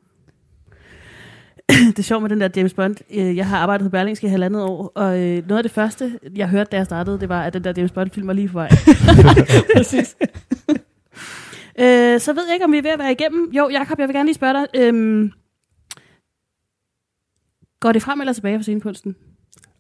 det 1.96 2.00
er 2.00 2.04
sjovt 2.04 2.22
med 2.22 2.30
den 2.30 2.42
der 2.42 2.50
James 2.56 2.74
Bond. 2.74 2.96
Øh, 3.14 3.38
jeg 3.38 3.48
har 3.48 3.58
arbejdet 3.58 3.86
på 3.86 3.90
Berlingske 3.90 4.28
i 4.28 4.30
halvandet 4.30 4.64
år, 4.64 4.92
og 4.96 5.20
øh, 5.20 5.48
noget 5.48 5.58
af 5.58 5.64
det 5.64 5.72
første, 5.72 6.20
jeg 6.36 6.50
hørte, 6.50 6.70
da 6.72 6.78
jeg 6.78 6.86
startede, 6.86 7.20
det 7.20 7.30
var, 7.30 7.44
at 7.44 7.54
den 7.54 7.64
der 7.64 7.74
James 7.78 7.92
Bond-film 7.92 8.28
var 8.28 8.34
lige 8.34 8.50
for 8.50 8.60
vej. 8.60 8.70
Præcis. 9.76 10.16
øh, 11.84 12.20
så 12.20 12.34
ved 12.34 12.46
jeg 12.48 12.54
ikke, 12.54 12.66
om 12.66 12.72
vi 12.72 12.78
er 12.78 12.82
ved 12.82 12.92
at 12.92 13.00
være 13.00 13.12
igennem. 13.12 13.52
Jo, 13.52 13.70
Jakob, 13.70 14.00
jeg 14.00 14.08
vil 14.08 14.16
gerne 14.16 14.28
lige 14.28 14.36
spørge 14.36 14.54
dig. 14.54 14.68
Øhm, 14.76 15.32
går 17.80 17.92
det 17.92 18.02
frem 18.02 18.20
eller 18.20 18.34
tilbage 18.34 18.58
for 18.58 18.64
scenekunsten? 18.64 19.16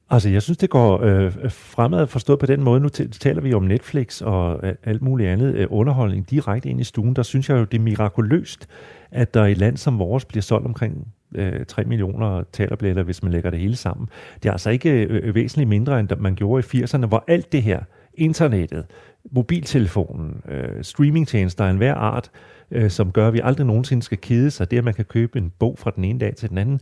Altså, 0.10 0.30
jeg 0.30 0.42
synes, 0.42 0.58
det 0.58 0.70
går 0.70 1.02
øh, 1.04 1.52
fremad 1.52 2.08
forstået 2.08 2.40
på 2.40 2.46
den 2.46 2.64
måde. 2.64 2.80
Nu 2.80 2.90
taler 2.90 3.42
vi 3.42 3.54
om 3.54 3.64
Netflix 3.64 4.22
og 4.22 4.60
øh, 4.64 4.76
alt 4.84 5.02
muligt 5.02 5.30
andet 5.30 5.56
øh, 5.56 5.68
underholdning 5.70 6.30
direkte 6.30 6.70
ind 6.70 6.82
i 6.82 6.84
stuen. 6.84 7.16
Der 7.16 7.24
synes 7.24 7.50
jeg 7.50 7.56
jo, 7.56 7.64
det 7.64 7.78
er 7.78 7.82
mirakuløst, 7.82 8.68
at 9.12 9.34
der 9.34 9.46
i 9.46 9.52
et 9.52 9.58
land 9.58 9.78
som 9.78 10.00
vores 10.00 10.26
bliver 10.26 10.42
solgt 10.42 10.66
omkring 10.66 11.08
øh, 11.36 11.66
3 11.66 11.84
millioner 11.84 12.44
talerbilletter, 12.52 13.04
hvis 13.04 13.24
man 13.24 13.32
lægger 13.32 13.50
det 13.50 13.60
hele 13.60 13.76
sammen. 13.76 14.10
Det 14.44 14.50
er 14.50 14.54
altså 14.54 14.70
ikke 14.70 14.92
øh, 14.92 15.28
øh 15.28 15.36
væsentligt 15.36 15.70
mindre, 15.70 16.00
end 16.00 16.10
man 16.20 16.36
gjorde 16.36 16.64
i 16.74 16.84
80'erne, 16.84 17.06
hvor 17.06 17.24
alt 17.28 17.52
det 17.52 17.64
her, 17.64 17.80
internettet, 18.14 18.86
mobiltelefonen, 19.32 20.42
øh, 20.50 20.84
streamingtjenester 20.84 21.66
af 21.66 21.70
enhver 21.70 21.96
art, 21.96 22.32
øh, 22.72 22.90
som 22.90 23.12
gør, 23.12 23.28
at 23.28 23.34
vi 23.34 23.42
aldrig 23.44 23.66
nogensinde 23.66 24.04
skal 24.04 24.18
kede 24.18 24.52
sig, 24.52 24.72
det 24.72 24.78
at 24.78 24.84
man 24.84 24.94
kan 24.94 25.06
købe 25.06 25.38
en 25.38 25.52
bog 25.60 25.76
fra 25.80 25.92
den 25.96 26.04
ene 26.04 26.20
dag 26.20 26.36
til 26.36 26.50
den 26.50 26.58
anden, 26.58 26.80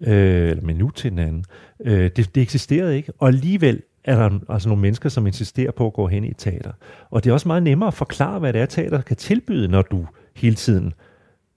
øh, 0.00 0.50
eller 0.50 0.62
minut 0.62 0.94
til 0.94 1.10
den 1.10 1.18
anden, 1.18 1.44
øh, 1.80 2.10
det, 2.16 2.34
det 2.34 2.42
eksisterede 2.42 2.96
ikke. 2.96 3.12
Og 3.18 3.28
alligevel 3.28 3.82
er 4.04 4.16
der 4.16 4.38
altså 4.48 4.68
nogle 4.68 4.82
mennesker, 4.82 5.08
som 5.08 5.26
insisterer 5.26 5.70
på 5.70 5.86
at 5.86 5.92
gå 5.92 6.06
hen 6.06 6.24
i 6.24 6.30
et 6.30 6.36
teater. 6.38 6.72
Og 7.10 7.24
det 7.24 7.30
er 7.30 7.34
også 7.34 7.48
meget 7.48 7.62
nemmere 7.62 7.86
at 7.86 7.94
forklare, 7.94 8.38
hvad 8.38 8.52
det 8.52 8.60
er, 8.60 8.66
teater 8.66 9.00
kan 9.00 9.16
tilbyde, 9.16 9.68
når 9.68 9.82
du 9.82 10.06
hele 10.36 10.54
tiden 10.54 10.92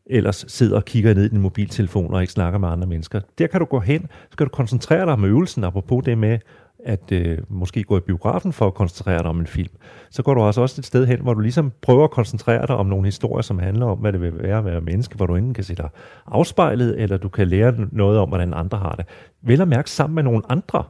ellers 0.06 0.46
sidder 0.48 0.76
og 0.76 0.86
kigger 0.86 1.14
ned 1.14 1.24
i 1.24 1.28
din 1.28 1.42
mobiltelefon 1.42 2.14
og 2.14 2.22
ikke 2.22 2.34
snakker 2.34 2.60
med 2.60 2.70
andre 2.70 2.88
mennesker. 2.88 3.20
Der 3.38 3.48
kan 3.48 3.60
du 3.60 3.66
gå 3.66 3.80
hen, 3.80 4.08
så 4.32 4.38
kan 4.38 4.48
du 4.48 4.52
koncentrere 4.52 5.06
dig 5.06 5.14
om 5.14 5.26
øvelsen, 5.26 5.64
apropos 5.64 6.04
det 6.06 6.18
med 6.18 6.40
at 6.86 7.12
øh, 7.12 7.38
måske 7.50 7.84
gå 7.84 7.98
i 7.98 8.00
biografen 8.00 8.54
for 8.54 8.68
at 8.68 8.74
koncentrere 8.74 9.18
dig 9.18 9.26
om 9.26 9.40
en 9.40 9.48
film. 9.48 9.74
Så 10.10 10.24
går 10.24 10.34
du 10.34 10.44
altså 10.44 10.62
også 10.62 10.82
et 10.82 10.86
sted 10.86 11.08
hen, 11.08 11.22
hvor 11.22 11.34
du 11.34 11.40
ligesom 11.40 11.72
prøver 11.82 12.04
at 12.04 12.12
koncentrere 12.12 12.68
dig 12.68 12.76
om 12.76 12.86
nogle 12.86 13.06
historier, 13.06 13.42
som 13.42 13.60
handler 13.60 13.86
om, 13.86 13.98
hvad 13.98 14.14
det 14.14 14.22
vil 14.22 14.44
være 14.44 14.58
at 14.58 14.66
være 14.66 14.82
menneske, 14.82 15.16
hvor 15.16 15.26
du 15.26 15.36
enten 15.36 15.54
kan 15.54 15.64
se 15.64 15.76
dig 15.76 15.90
afspejlet, 16.28 17.02
eller 17.02 17.18
du 17.18 17.30
kan 17.30 17.48
lære 17.48 17.74
noget 17.92 18.20
om, 18.20 18.30
hvordan 18.30 18.54
andre 18.54 18.78
har 18.78 18.96
det. 18.96 19.06
Vel 19.42 19.62
at 19.62 19.68
mærke 19.68 19.90
sammen 19.90 20.16
med 20.16 20.24
nogle 20.24 20.42
andre, 20.50 20.84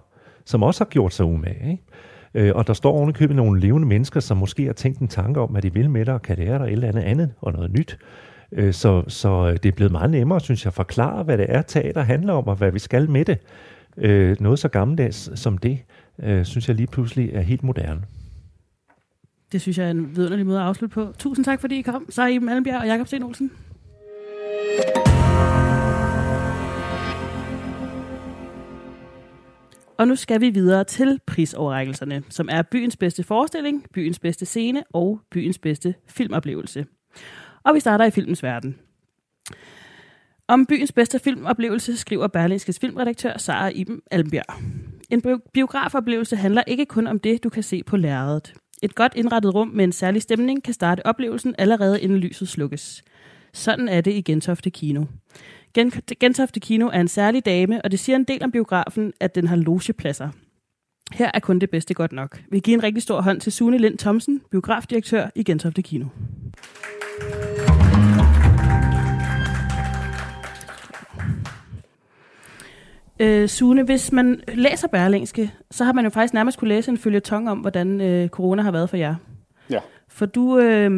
som 0.46 0.64
også 0.64 0.84
har 0.84 0.90
gjort 0.90 1.14
sig 1.14 1.26
umage. 1.26 1.72
Ikke? 1.72 1.84
Øh, 2.34 2.56
og 2.56 2.68
der 2.68 2.74
står 2.74 2.92
ovenikøbet 2.92 3.36
nogle 3.36 3.60
levende 3.60 3.88
mennesker, 3.88 4.20
som 4.20 4.38
måske 4.38 4.66
har 4.66 4.74
tænkt 4.74 5.00
en 5.00 5.08
tanke 5.08 5.40
om, 5.40 5.50
hvad 5.50 5.62
de 5.62 5.74
vil 5.74 5.90
med 5.90 6.06
dig, 6.06 6.14
og 6.14 6.22
kan 6.22 6.38
lære 6.38 6.60
dig 6.60 6.66
et 6.66 6.72
eller 6.72 6.88
andet 6.88 7.02
andet 7.02 7.34
og 7.42 7.54
noget 7.54 7.72
nyt. 7.72 7.98
Øh, 8.52 8.74
så, 8.74 9.04
så 9.08 9.48
øh, 9.48 9.54
det 9.54 9.66
er 9.66 9.76
blevet 9.76 9.92
meget 9.92 10.10
nemmere, 10.10 10.40
synes 10.40 10.66
jeg, 10.66 10.70
at 10.70 10.74
forklare, 10.74 11.24
hvad 11.24 11.38
det 11.38 11.46
er, 11.50 11.62
teater 11.62 12.02
handler 12.02 12.34
om, 12.34 12.48
og 12.48 12.56
hvad 12.56 12.72
vi 12.72 12.80
skal 12.80 13.10
med 13.10 13.26
det. 13.26 13.38
Øh, 13.98 14.38
noget 14.40 14.60
så 14.60 14.68
gammeldags 14.68 15.40
som 15.40 15.58
det, 15.58 15.80
øh, 16.24 16.46
synes 16.46 16.68
jeg 16.68 16.76
lige 16.76 16.88
pludselig 16.88 17.30
er 17.34 17.42
helt 17.42 17.64
moderne. 17.64 18.02
Det 19.52 19.62
synes 19.62 19.78
jeg 19.78 19.88
er 19.88 19.92
en 19.92 20.16
vidunderlig 20.16 20.46
måde 20.46 20.60
at 20.60 20.66
afslutte 20.66 20.94
på. 20.94 21.14
Tusind 21.18 21.46
tak, 21.46 21.62
fordi 21.62 21.80
I 21.80 21.82
kom. 21.82 22.06
Så 22.10 22.22
er 22.22 22.28
I 22.28 22.38
Malmbjerg 22.38 22.82
og 22.82 22.88
Jakob 22.88 23.08
Sten 23.08 23.24
Olsen. 23.24 23.52
Og 29.98 30.08
nu 30.08 30.16
skal 30.16 30.42
vi 30.42 30.50
videre 30.50 30.84
til 30.84 31.20
prisoverrækkelserne, 31.28 32.24
som 32.30 32.48
er 32.52 32.62
byens 32.62 32.98
bedste 32.98 33.24
forestilling, 33.24 33.86
byens 33.94 34.20
bedste 34.20 34.46
scene 34.46 34.84
og 34.94 35.20
byens 35.32 35.60
bedste 35.60 35.94
filmoplevelse. 36.08 36.86
Og 37.64 37.76
vi 37.76 37.80
starter 37.80 38.06
i 38.06 38.12
filmens 38.12 38.44
verden. 38.44 38.76
Om 40.48 40.66
byens 40.66 40.92
bedste 40.92 41.20
filmoplevelse 41.20 41.98
skriver 41.98 42.28
Berlingskes 42.28 42.80
filmredaktør 42.80 43.38
Sara 43.38 43.70
Iben 43.70 44.02
Almbjerg. 44.12 44.62
En 45.10 45.42
biografoplevelse 45.54 46.36
handler 46.36 46.64
ikke 46.68 46.86
kun 46.86 47.08
om 47.08 47.20
det, 47.20 47.44
du 47.44 47.50
kan 47.50 47.64
se 47.64 47.84
på 47.84 47.98
lærredet. 47.98 48.54
Et 48.84 48.96
godt 48.96 49.14
indrettet 49.16 49.56
rum 49.56 49.68
med 49.68 49.84
en 49.84 49.92
særlig 49.92 50.22
stemning 50.22 50.64
kan 50.64 50.74
starte 50.74 51.06
oplevelsen 51.06 51.56
allerede 51.58 52.02
inden 52.02 52.18
lyset 52.18 52.48
slukkes. 52.48 53.04
Sådan 53.54 53.90
er 53.90 54.02
det 54.02 54.14
i 54.14 54.22
Gentofte 54.22 54.70
Kino. 54.70 55.06
Gentofte 56.20 56.60
Kino 56.60 56.88
er 56.88 57.00
en 57.00 57.08
særlig 57.08 57.46
dame, 57.46 57.82
og 57.82 57.92
det 57.92 58.00
siger 58.00 58.16
en 58.16 58.24
del 58.24 58.44
om 58.44 58.52
biografen, 58.52 59.14
at 59.20 59.36
den 59.36 59.48
har 59.48 59.56
logepladser. 59.56 60.30
Her 61.14 61.32
er 61.34 61.40
kun 61.40 61.60
det 61.60 61.70
bedste 61.70 61.94
godt 61.94 62.12
nok. 62.12 62.42
Vi 62.52 62.60
giver 62.60 62.78
en 62.78 62.84
rigtig 62.84 63.04
stor 63.04 63.22
hånd 63.22 63.42
til 63.42 63.52
Sune 63.52 63.78
Lind 63.78 63.98
Thomsen, 63.98 64.42
biografdirektør 64.52 65.30
i 65.36 65.44
Gentofte 65.44 65.82
Kino. 65.82 66.06
Øh, 73.22 73.48
Sune, 73.50 73.84
hvis 73.84 74.12
man 74.12 74.42
læser 74.48 74.88
Berlingske, 74.88 75.52
så 75.72 75.84
har 75.84 75.94
man 75.94 76.04
jo 76.04 76.10
faktisk 76.10 76.34
nærmest 76.34 76.58
kunne 76.58 76.68
læse 76.68 76.92
en 76.92 76.98
følgetong 76.98 77.50
om, 77.50 77.58
hvordan 77.58 78.02
øh, 78.02 78.30
corona 78.30 78.62
har 78.62 78.72
været 78.72 78.90
for 78.90 78.98
jer. 78.98 79.16
Ja. 79.70 79.80
For 80.08 80.26
du, 80.26 80.58
øh, 80.58 80.92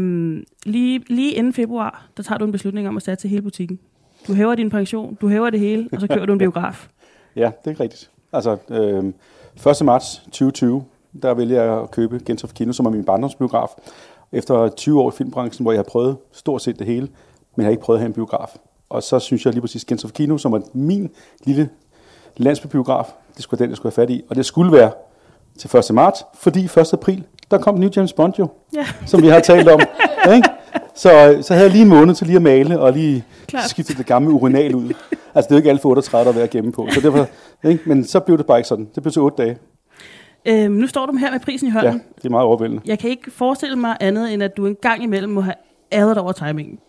lige, 0.66 1.04
lige 1.08 1.32
inden 1.32 1.54
februar, 1.54 2.08
der 2.18 2.24
tager 2.24 2.40
du 2.40 2.46
en 2.46 2.52
beslutning 2.52 2.88
om 2.88 2.98
at 2.98 3.04
sætte 3.04 3.22
til 3.22 3.30
hele 3.30 3.42
butikken. 3.42 3.80
Du 4.28 4.34
hæver 4.34 4.56
din 4.56 4.70
pension, 4.70 5.16
du 5.22 5.28
hæver 5.28 5.50
det 5.50 5.60
hele, 5.60 5.90
og 5.92 6.02
så 6.02 6.08
kører 6.08 6.26
du 6.26 6.34
en 6.34 6.40
biograf. 6.40 6.88
Ja, 7.36 7.52
det 7.66 7.72
er 7.72 7.80
rigtigt. 7.80 8.10
Altså, 8.34 8.58
øh, 8.70 9.06
1. 9.72 9.86
marts 9.86 10.16
2020, 10.18 10.84
der 11.22 11.34
vælger 11.34 11.64
jeg 11.64 11.82
at 11.82 11.92
købe 11.92 12.20
Gentofte 12.26 12.56
Kino, 12.56 12.72
som 12.74 12.86
er 12.86 12.90
min 12.90 13.06
barndomsbiograf. 13.06 13.70
Efter 14.32 14.70
20 14.70 15.02
år 15.02 15.12
i 15.12 15.14
filmbranchen, 15.18 15.64
hvor 15.64 15.72
jeg 15.72 15.80
har 15.80 15.84
prøvet 15.84 16.18
stort 16.32 16.62
set 16.62 16.80
det 16.80 16.88
hele, 16.88 17.08
men 17.56 17.58
jeg 17.58 17.66
har 17.66 17.72
ikke 17.72 17.84
prøvet 17.84 17.98
at 17.98 18.02
have 18.02 18.08
en 18.08 18.14
biograf. 18.14 18.58
Og 18.90 19.04
så 19.04 19.20
synes 19.20 19.46
jeg 19.46 19.54
lige 19.54 19.62
præcis 19.62 19.86
Gentofte 19.86 20.16
Kino, 20.16 20.38
som 20.38 20.54
er 20.54 20.60
min 20.74 21.10
lille 21.46 21.70
landsbybiograf. 22.38 23.06
Det 23.36 23.44
skulle 23.44 23.60
den, 23.60 23.70
jeg 23.70 23.78
skulle 23.78 23.94
have 23.96 24.04
fat 24.08 24.10
i. 24.10 24.24
Og 24.30 24.36
det 24.36 24.46
skulle 24.46 24.72
være 24.72 24.92
til 25.60 25.78
1. 25.78 25.94
marts, 25.96 26.26
fordi 26.36 26.66
1. 26.66 26.94
april, 26.94 27.24
der 27.52 27.58
kom 27.58 27.76
den 27.76 27.82
nye 27.82 27.92
James 27.96 28.14
Bond 28.14 28.34
jo, 28.40 28.48
ja. 28.76 28.86
som 29.06 29.22
vi 29.22 29.28
har 29.28 29.40
talt 29.40 29.68
om. 29.68 29.80
ikke? 30.36 30.50
Så, 30.96 31.38
så 31.42 31.54
havde 31.54 31.66
jeg 31.66 31.72
lige 31.72 31.82
en 31.82 31.90
måned 31.90 32.16
til 32.16 32.28
lige 32.28 32.36
at 32.36 32.42
male, 32.42 32.80
og 32.80 32.94
lige 32.94 33.24
Klart. 33.48 33.70
skifte 33.70 33.94
det 33.98 34.06
gamle 34.06 34.30
urinal 34.32 34.76
ud. 34.76 34.94
Altså, 35.36 35.48
det 35.48 35.52
er 35.52 35.56
jo 35.56 35.58
ikke 35.58 35.70
alt 35.70 35.82
for 35.82 35.90
38, 35.90 36.26
der 36.26 36.32
er 36.32 36.36
ved 36.36 36.44
at 36.44 36.50
gemme 36.50 36.72
på. 36.72 36.88
Så 36.92 37.02
derfor, 37.02 37.28
ikke? 37.64 37.84
Men 37.86 38.06
så 38.06 38.20
blev 38.20 38.38
det 38.38 38.46
bare 38.46 38.58
ikke 38.58 38.68
sådan. 38.68 38.88
Det 38.96 39.04
blev 39.04 39.12
til 39.14 39.22
8 39.22 39.44
dage. 39.44 39.58
Øhm, 40.46 40.72
nu 40.74 40.88
står 40.88 41.06
du 41.06 41.18
her 41.18 41.32
med 41.32 41.40
prisen 41.40 41.68
i 41.68 41.72
hånden. 41.72 41.94
Ja, 41.94 42.00
det 42.18 42.26
er 42.26 42.30
meget 42.30 42.46
overvældende. 42.46 42.82
Jeg 42.86 43.00
kan 43.00 43.10
ikke 43.10 43.32
forestille 43.32 43.76
mig 43.76 43.98
andet, 44.00 44.34
end 44.34 44.44
at 44.44 44.58
du 44.58 44.66
en 44.68 44.76
gang 44.82 45.04
imellem 45.04 45.32
må 45.32 45.42
have 45.42 45.56
æret 45.92 46.18
over 46.18 46.32
timingen. 46.32 46.80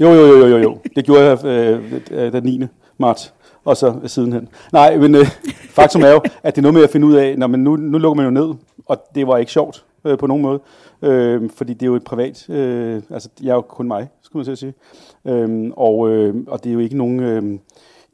jo, 0.00 0.12
jo, 0.12 0.26
jo, 0.26 0.46
jo, 0.46 0.56
jo. 0.58 0.78
Det 0.96 1.04
gjorde 1.04 1.24
jeg 1.24 1.44
øh 1.44 2.32
den 2.32 2.42
9. 2.44 2.60
marts 2.98 3.34
og 3.64 3.76
så 3.76 3.94
sidenhen. 4.06 4.48
Nej, 4.72 4.96
men 4.96 5.14
øh, 5.14 5.26
faktum 5.70 6.02
er 6.02 6.10
jo, 6.10 6.20
at 6.42 6.56
det 6.56 6.60
er 6.60 6.62
noget 6.62 6.74
med 6.74 6.82
at 6.82 6.90
finde 6.90 7.06
ud 7.06 7.14
af, 7.14 7.38
når 7.38 7.46
man 7.46 7.60
nu, 7.60 7.76
nu 7.76 7.98
lukker 7.98 8.22
man 8.22 8.24
jo 8.24 8.46
ned, 8.46 8.54
og 8.86 9.04
det 9.14 9.26
var 9.26 9.36
ikke 9.36 9.52
sjovt 9.52 9.84
øh, 10.04 10.18
på 10.18 10.26
nogen 10.26 10.42
måde, 10.42 10.60
øh, 11.02 11.50
fordi 11.50 11.74
det 11.74 11.82
er 11.82 11.86
jo 11.86 11.96
et 11.96 12.04
privat, 12.04 12.50
øh, 12.50 13.02
altså 13.10 13.28
jeg 13.42 13.50
er 13.50 13.54
jo 13.54 13.60
kun 13.60 13.88
mig, 13.88 14.08
skulle 14.22 14.44
man 14.44 14.52
at 14.52 14.58
sige. 14.58 14.74
Øhm, 15.24 15.72
og, 15.76 16.10
øh, 16.10 16.34
og 16.46 16.64
det 16.64 16.70
er 16.70 16.74
jo 16.74 16.80
ikke 16.80 16.98
nogen... 16.98 17.20
Øh, 17.20 17.58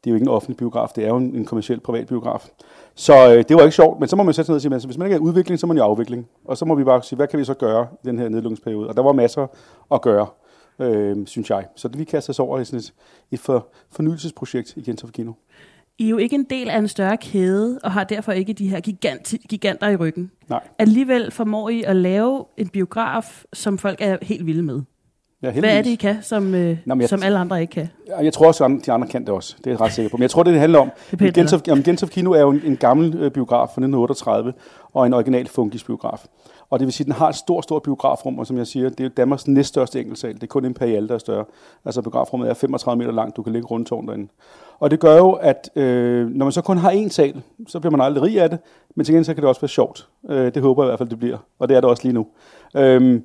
det 0.05 0.07
er 0.07 0.11
jo 0.11 0.15
ikke 0.15 0.25
en 0.25 0.29
offentlig 0.29 0.57
biograf, 0.57 0.89
det 0.97 1.05
er 1.05 1.09
jo 1.09 1.17
en, 1.17 1.35
en 1.35 1.45
kommersiel 1.45 1.81
privat 1.81 2.07
biograf. 2.07 2.49
Så 2.95 3.35
øh, 3.35 3.45
det 3.49 3.57
var 3.57 3.63
ikke 3.63 3.75
sjovt, 3.75 4.01
men 4.01 4.09
så 4.09 4.17
må 4.17 4.23
man 4.23 4.35
sætte 4.35 4.47
sig 4.47 4.53
ned 4.53 4.57
og 4.57 4.63
sige, 4.63 4.75
at 4.75 4.85
hvis 4.85 4.99
man 4.99 5.07
ikke 5.07 5.17
er 5.17 5.21
udvikling, 5.21 5.61
så 5.61 5.67
må 5.67 5.73
man 5.73 5.79
jo 5.79 5.85
afvikling. 5.85 6.29
Og 6.45 6.57
så 6.57 6.65
må 6.65 6.75
vi 6.75 6.85
bare 6.85 7.03
sige, 7.03 7.17
hvad 7.17 7.27
kan 7.27 7.39
vi 7.39 7.45
så 7.45 7.55
gøre 7.55 7.87
i 8.05 8.07
den 8.07 8.19
her 8.19 8.29
nedlukningsperiode? 8.29 8.89
Og 8.89 8.97
der 8.97 9.03
var 9.03 9.13
masser 9.13 9.47
at 9.93 10.03
gøre, 10.03 10.27
øh, 10.81 11.17
synes 11.27 11.51
jeg. 11.51 11.67
Så 11.77 11.89
det 11.89 11.99
vi 11.99 12.05
kaster 12.05 12.31
os 12.33 12.39
over 12.39 12.61
i 12.61 12.65
sådan 12.65 12.79
et, 12.79 12.93
et 13.31 13.41
for, 13.41 13.69
fornyelsesprojekt 13.91 14.73
i 14.77 14.83
Gentofte 14.83 15.13
Kino. 15.13 15.33
I 15.99 16.05
er 16.05 16.09
jo 16.09 16.17
ikke 16.17 16.35
en 16.35 16.47
del 16.51 16.71
af 16.71 16.79
en 16.79 16.89
større 16.89 17.17
kæde, 17.17 17.79
og 17.85 17.93
har 17.93 18.05
derfor 18.05 18.33
ikke 18.33 18.53
de 18.53 18.69
her 18.69 18.81
gigant, 18.81 19.35
giganter 19.49 19.89
i 19.89 19.97
ryggen. 19.97 20.31
Nej. 20.49 20.61
Alligevel 20.79 21.31
formår 21.31 21.69
I 21.69 21.83
at 21.83 21.97
lave 21.97 22.45
en 22.57 22.69
biograf, 22.69 23.45
som 23.53 23.79
folk 23.79 23.99
er 24.01 24.17
helt 24.23 24.47
vilde 24.47 24.63
med. 24.63 24.83
Ja, 25.43 25.51
Hvad 25.61 25.77
er 25.79 25.83
det, 25.83 25.91
I 25.91 25.95
kan, 25.95 26.17
som, 26.23 26.55
øh, 26.55 26.79
Nå, 26.87 26.95
jeg- 27.01 27.09
som 27.09 27.23
alle 27.23 27.39
andre 27.39 27.61
ikke 27.61 27.71
kan? 27.71 27.89
Ja, 28.09 28.19
Jeg 28.25 28.33
tror 28.33 28.47
også, 28.47 28.65
at 28.65 28.87
de 28.87 28.93
andre 28.93 29.09
kan 29.09 29.21
det 29.21 29.29
også. 29.29 29.55
Det 29.59 29.67
er 29.67 29.71
jeg 29.71 29.81
ret 29.81 29.93
sikker 29.93 30.11
på. 30.11 30.17
Men 30.17 30.23
jeg 30.23 30.31
tror, 30.31 30.43
det, 30.43 30.53
det 30.53 30.61
handler 30.61 30.79
om. 30.79 30.91
Gentofte, 31.85 32.15
Kino 32.15 32.33
er 32.33 32.41
jo 32.41 32.51
en, 32.51 32.61
en 32.65 32.77
gammel 32.77 33.15
øh, 33.17 33.31
biograf 33.31 33.69
fra 33.69 33.81
1938, 33.81 34.53
og 34.93 35.07
en 35.07 35.15
original 35.15 35.47
funkis 35.49 35.85
biograf. 35.85 36.25
Og 36.71 36.79
det 36.79 36.87
vil 36.87 36.93
sige, 36.93 37.05
at 37.05 37.07
den 37.07 37.15
har 37.15 37.29
et 37.29 37.35
stort, 37.35 37.65
stort 37.65 37.83
biografrum, 37.83 38.39
og 38.39 38.47
som 38.47 38.59
jeg 38.59 38.67
siger, 38.67 38.89
det 38.89 39.07
er 39.07 39.09
Danmarks 39.09 39.49
næststørste 39.49 40.01
enkeltsal. 40.01 40.35
Det 40.35 40.43
er 40.43 40.47
kun 40.47 40.65
Imperial, 40.65 41.09
der 41.09 41.15
er 41.15 41.19
større. 41.19 41.45
Altså 41.85 42.03
biografrummet 42.03 42.51
er 42.51 42.55
35 42.55 42.99
meter 42.99 43.13
langt, 43.13 43.37
du 43.37 43.43
kan 43.43 43.53
ligge 43.53 43.69
rundt 43.69 43.91
derinde. 43.91 44.29
Og 44.79 44.91
det 44.91 45.01
gør 45.01 45.17
jo, 45.17 45.33
at 45.33 45.71
øh, 45.77 46.29
når 46.29 46.45
man 46.45 46.53
så 46.53 46.63
kun 46.63 46.79
har 46.79 46.91
én 46.91 47.09
sal, 47.09 47.43
så 47.67 47.81
bliver 47.81 47.91
man 47.91 48.01
aldrig 48.01 48.23
rig 48.23 48.41
af 48.41 48.51
det, 48.51 48.59
men 48.95 49.05
til 49.05 49.13
gengæld 49.13 49.25
så 49.25 49.35
kan 49.35 49.43
det 49.43 49.49
også 49.49 49.61
være 49.61 49.69
sjovt. 49.69 50.09
Øh, 50.31 50.55
det 50.55 50.63
håber 50.63 50.83
jeg 50.83 50.89
i 50.89 50.91
hvert 50.91 50.99
fald, 50.99 51.09
det 51.09 51.19
bliver, 51.19 51.39
og 51.59 51.69
det 51.69 51.77
er 51.77 51.81
det 51.81 51.91
også 51.91 52.03
lige 52.03 52.13
nu. 52.13 52.27
Øh, 52.77 53.21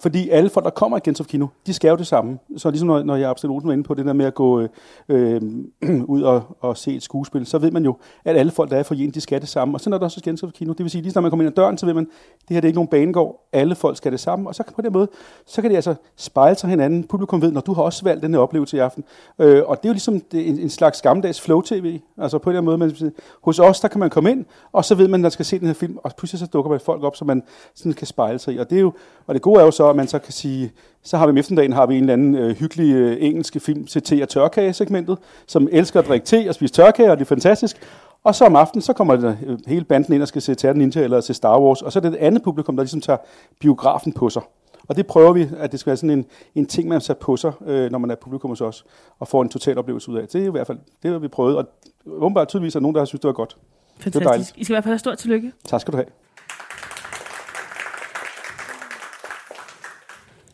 fordi 0.00 0.28
alle 0.28 0.50
folk, 0.50 0.64
der 0.64 0.70
kommer 0.70 0.96
i 0.96 1.00
Gentofte 1.04 1.30
Kino, 1.30 1.46
de 1.66 1.74
skal 1.74 1.88
jo 1.88 1.96
det 1.96 2.06
samme. 2.06 2.38
Så 2.56 2.70
ligesom 2.70 2.88
når, 2.88 3.02
når 3.02 3.16
jeg 3.16 3.30
absolut 3.30 3.66
var 3.66 3.72
inde 3.72 3.84
på 3.84 3.94
det 3.94 4.06
der 4.06 4.12
med 4.12 4.26
at 4.26 4.34
gå 4.34 4.60
øh, 4.60 4.68
øh, 5.08 5.42
ud 6.14 6.22
og, 6.22 6.56
og 6.60 6.76
se 6.76 6.94
et 6.94 7.02
skuespil, 7.02 7.46
så 7.46 7.58
ved 7.58 7.70
man 7.70 7.84
jo, 7.84 7.96
at 8.24 8.36
alle 8.36 8.52
folk, 8.52 8.70
der 8.70 8.76
er 8.76 8.82
for 8.82 8.94
de 8.94 9.20
skal 9.20 9.40
det 9.40 9.48
samme. 9.48 9.76
Og 9.76 9.80
sådan 9.80 9.92
er 9.92 9.98
der 9.98 10.04
også 10.04 10.20
i 10.24 10.28
Gentofte 10.28 10.58
Kino. 10.58 10.72
Det 10.72 10.82
vil 10.84 10.90
sige, 10.90 11.02
lige 11.02 11.12
når 11.14 11.22
man 11.22 11.30
kommer 11.30 11.44
ind 11.44 11.52
ad 11.52 11.56
døren, 11.62 11.78
så 11.78 11.86
ved 11.86 11.94
man, 11.94 12.04
det 12.48 12.54
her 12.54 12.60
det 12.60 12.64
er 12.64 12.68
ikke 12.68 12.76
nogen 12.76 12.88
banegård. 12.88 13.48
Alle 13.52 13.74
folk 13.74 13.96
skal 13.96 14.12
det 14.12 14.20
samme. 14.20 14.48
Og 14.48 14.54
så 14.54 14.62
kan 14.62 14.72
på 14.72 14.82
den 14.82 14.92
måde, 14.92 15.08
så 15.46 15.62
kan 15.62 15.70
det 15.70 15.76
altså 15.76 15.94
spejle 16.16 16.56
sig 16.56 16.70
hinanden. 16.70 17.04
Publikum 17.04 17.42
ved, 17.42 17.52
når 17.52 17.60
du 17.60 17.72
har 17.72 17.82
også 17.82 18.04
valgt 18.04 18.22
den 18.22 18.34
her 18.34 18.40
oplevelse 18.40 18.76
i 18.76 18.80
aften. 18.80 19.04
Øh, 19.38 19.62
og 19.66 19.76
det 19.76 19.84
er 19.84 19.88
jo 19.88 19.92
ligesom 19.92 20.20
det, 20.20 20.48
en, 20.48 20.58
en 20.58 20.70
slags 20.70 21.02
gammeldags 21.02 21.40
flow-tv. 21.40 22.00
Altså 22.18 22.38
på 22.38 22.52
den 22.52 22.64
måde, 22.64 22.78
man, 22.78 23.12
hos 23.42 23.58
os, 23.58 23.80
der 23.80 23.88
kan 23.88 24.00
man 24.00 24.10
komme 24.10 24.30
ind, 24.30 24.44
og 24.72 24.84
så 24.84 24.94
ved 24.94 25.08
man, 25.08 25.20
at 25.20 25.22
man 25.22 25.30
skal 25.30 25.44
se 25.44 25.58
den 25.58 25.66
her 25.66 25.74
film, 25.74 25.98
og 26.04 26.12
pludselig 26.18 26.40
så 26.40 26.46
dukker 26.46 26.70
man 26.70 26.80
folk 26.80 27.02
op, 27.02 27.16
som 27.16 27.26
man 27.26 27.42
sådan 27.74 27.92
kan 27.92 28.06
spejle 28.06 28.38
sig 28.38 28.54
i. 28.54 28.58
Og 28.58 28.70
det, 28.70 28.76
er 28.76 28.80
jo, 28.80 28.92
og 29.26 29.34
det 29.34 29.42
gode 29.42 29.60
er 29.60 29.64
jo 29.64 29.70
så, 29.70 29.85
at 29.90 29.96
man 29.96 30.08
så 30.08 30.18
kan 30.18 30.32
sige, 30.32 30.72
så 31.02 31.16
har 31.16 31.26
vi 31.26 31.30
om 31.30 31.36
eftermiddagen 31.36 31.72
har 31.72 31.86
vi 31.86 31.94
en 31.94 32.00
eller 32.00 32.12
anden 32.12 32.34
øh, 32.34 32.56
hyggelig 32.56 32.94
øh, 32.94 33.16
engelske 33.20 33.60
film 33.60 33.86
til 33.86 34.02
te- 34.02 34.22
og 34.22 34.28
tørkage-segmentet, 34.28 35.18
som 35.46 35.68
elsker 35.72 36.00
at 36.00 36.06
drikke 36.06 36.26
te 36.26 36.44
og 36.48 36.54
spise 36.54 36.74
tørkage, 36.74 37.10
og 37.10 37.18
det 37.18 37.24
er 37.24 37.28
fantastisk. 37.28 37.76
Og 38.24 38.34
så 38.34 38.44
om 38.44 38.56
aftenen, 38.56 38.82
så 38.82 38.92
kommer 38.92 39.16
der, 39.16 39.34
øh, 39.46 39.58
hele 39.66 39.84
banden 39.84 40.14
ind 40.14 40.22
og 40.22 40.28
skal 40.28 40.42
se 40.42 40.54
Terten 40.54 40.82
Ninja 40.82 41.02
eller 41.02 41.20
se 41.20 41.34
Star 41.34 41.60
Wars, 41.60 41.82
og 41.82 41.92
så 41.92 41.98
er 41.98 42.00
det 42.00 42.12
et 42.12 42.16
andet 42.16 42.42
publikum, 42.42 42.76
der 42.76 42.82
ligesom 42.82 43.00
tager 43.00 43.18
biografen 43.60 44.12
på 44.12 44.30
sig. 44.30 44.42
Og 44.88 44.96
det 44.96 45.06
prøver 45.06 45.32
vi, 45.32 45.48
at 45.58 45.72
det 45.72 45.80
skal 45.80 45.90
være 45.90 45.96
sådan 45.96 46.10
en, 46.10 46.24
en 46.54 46.66
ting, 46.66 46.88
man 46.88 47.00
tager 47.00 47.18
på 47.18 47.36
sig, 47.36 47.52
øh, 47.66 47.90
når 47.90 47.98
man 47.98 48.10
er 48.10 48.14
publikum 48.14 48.50
hos 48.50 48.60
os, 48.60 48.84
og 49.18 49.28
får 49.28 49.42
en 49.42 49.48
total 49.48 49.78
oplevelse 49.78 50.10
ud 50.10 50.16
af. 50.16 50.28
Det 50.28 50.42
er 50.42 50.46
i 50.46 50.50
hvert 50.50 50.66
fald 50.66 50.78
det, 51.02 51.10
har 51.10 51.18
vi 51.18 51.28
prøvet, 51.28 51.56
og 51.56 51.68
åbenbart 52.06 52.48
tydeligvis 52.48 52.76
er 52.76 52.80
nogen, 52.80 52.94
der 52.94 53.00
har 53.00 53.06
synes, 53.06 53.20
det 53.20 53.28
var 53.28 53.32
godt. 53.32 53.56
Fantastisk. 53.98 54.24
dejligt. 54.28 54.52
I 54.56 54.64
skal 54.64 54.72
i 54.72 54.74
hvert 54.74 54.84
fald 54.84 54.92
have 54.92 54.98
stort 54.98 55.18
tillykke. 55.18 55.52
Tak 55.64 55.80
skal 55.80 55.92
du 55.92 55.96
have. 55.96 56.06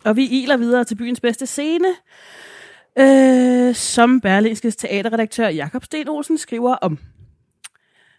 Og 0.05 0.17
vi 0.17 0.25
iler 0.25 0.57
videre 0.57 0.85
til 0.85 0.95
byens 0.95 1.21
bedste 1.21 1.47
scene, 1.47 1.89
øh, 2.99 3.75
som 3.75 4.21
Berlingskes 4.21 4.77
teaterredaktør 4.77 5.49
Jakob 5.49 5.85
Sten 5.85 6.09
Olsen 6.09 6.39
skriver 6.39 6.75
om. 6.75 6.99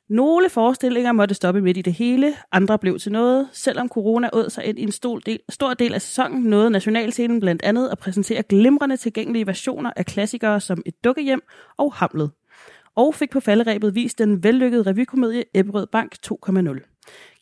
Nogle 0.10 0.50
forestillinger 0.50 1.12
måtte 1.12 1.36
stoppe 1.36 1.62
midt 1.62 1.78
i 1.78 1.82
det 1.82 1.93
hele, 1.93 2.34
andre 2.52 2.80
blev 2.80 3.00
til 3.00 3.12
noget. 3.12 3.48
Selvom 3.52 3.89
corona 3.89 4.30
åd 4.34 4.50
sig 4.50 4.65
ind 4.65 4.80
i 4.80 4.84
en 4.84 4.91
stor 4.91 5.19
del, 5.19 5.39
stor 5.50 5.74
del 5.74 5.93
af 5.93 6.02
sæsonen, 6.02 6.43
nåede 6.43 6.69
Nationalscenen 6.69 7.39
blandt 7.39 7.63
andet 7.63 7.89
at 7.89 7.98
præsentere 7.98 8.43
glimrende 8.43 8.98
tilgængelige 8.98 9.48
versioner 9.48 9.91
af 9.96 10.06
klassikere 10.06 10.60
som 10.60 10.82
Et 10.86 11.04
dukkehjem 11.04 11.41
og 11.78 11.93
Hamlet. 11.93 12.32
Og 12.96 13.15
fik 13.15 13.30
på 13.30 13.39
falderæbet 13.39 13.96
vist 13.96 14.17
den 14.17 14.43
vellykkede 14.43 14.84
revykomedie 14.84 15.43
Ebberød 15.54 15.88
Bank 15.88 16.15
2.0. 16.28 16.92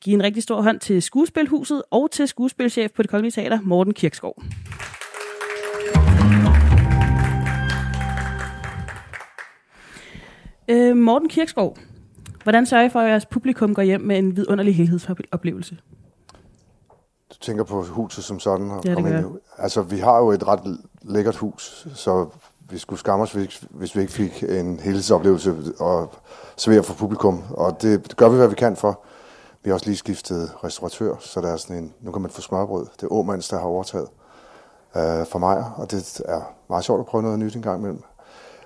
Giv 0.01 0.13
en 0.13 0.23
rigtig 0.23 0.43
stor 0.43 0.61
hånd 0.61 0.79
til 0.79 1.01
Skuespilhuset 1.01 1.83
og 1.91 2.11
til 2.11 2.27
skuespilchef 2.27 2.91
på 2.91 3.01
det 3.01 3.09
Kongelige 3.11 3.31
Teater, 3.31 3.59
Morten 3.61 3.93
Kirkskov. 3.93 4.43
Øh, 10.67 10.97
Morten 10.97 11.29
Kirkskov, 11.29 11.77
hvordan 12.43 12.65
sørger 12.65 12.85
I 12.85 12.89
for, 12.89 12.99
at 12.99 13.09
jeres 13.09 13.25
publikum 13.25 13.73
går 13.73 13.81
hjem 13.81 14.01
med 14.01 14.17
en 14.17 14.35
vidunderlig 14.35 14.75
helhedsoplevelse? 14.75 15.77
Du 17.29 17.35
tænker 17.41 17.63
på 17.63 17.83
huset 17.83 18.23
som 18.23 18.39
sådan? 18.39 18.71
Og 18.71 18.81
Ja, 18.85 18.95
det 18.95 19.03
gør 19.03 19.17
ind 19.17 19.25
Altså, 19.57 19.81
vi 19.81 19.97
har 19.97 20.17
jo 20.17 20.31
et 20.31 20.47
ret 20.47 20.77
lækkert 21.01 21.35
hus, 21.35 21.87
så 21.95 22.27
vi 22.69 22.77
skulle 22.77 22.99
skamme 22.99 23.23
os, 23.23 23.31
hvis- 23.69 23.95
vi 23.95 24.01
ikke 24.01 24.13
fik 24.13 24.43
en 24.49 24.79
helhedsoplevelse 24.79 25.55
og 25.79 26.13
servere 26.57 26.83
for 26.83 26.93
publikum. 26.93 27.43
Og 27.49 27.81
det 27.81 28.15
gør 28.17 28.29
vi, 28.29 28.35
hvad 28.37 28.47
vi 28.47 28.55
kan 28.55 28.75
for. 28.75 29.05
Vi 29.63 29.69
har 29.69 29.73
også 29.73 29.85
lige 29.85 29.97
skiftet 29.97 30.51
restauratør, 30.63 31.15
så 31.19 31.41
der 31.41 31.51
er 31.51 31.57
sådan 31.57 31.77
en, 31.77 31.93
nu 32.01 32.11
kan 32.11 32.21
man 32.21 32.31
få 32.31 32.41
smørbrød. 32.41 32.85
Det 32.95 33.03
er 33.03 33.13
Åmands, 33.13 33.49
der 33.49 33.59
har 33.59 33.65
overtaget 33.65 34.07
øh, 34.95 35.25
for 35.25 35.39
mig, 35.39 35.65
og 35.75 35.91
det 35.91 36.21
er 36.25 36.41
meget 36.69 36.83
sjovt 36.83 36.99
at 36.99 37.05
prøve 37.05 37.23
noget 37.23 37.39
nyt 37.39 37.55
en 37.55 37.61
gang 37.61 37.79
imellem. 37.79 38.03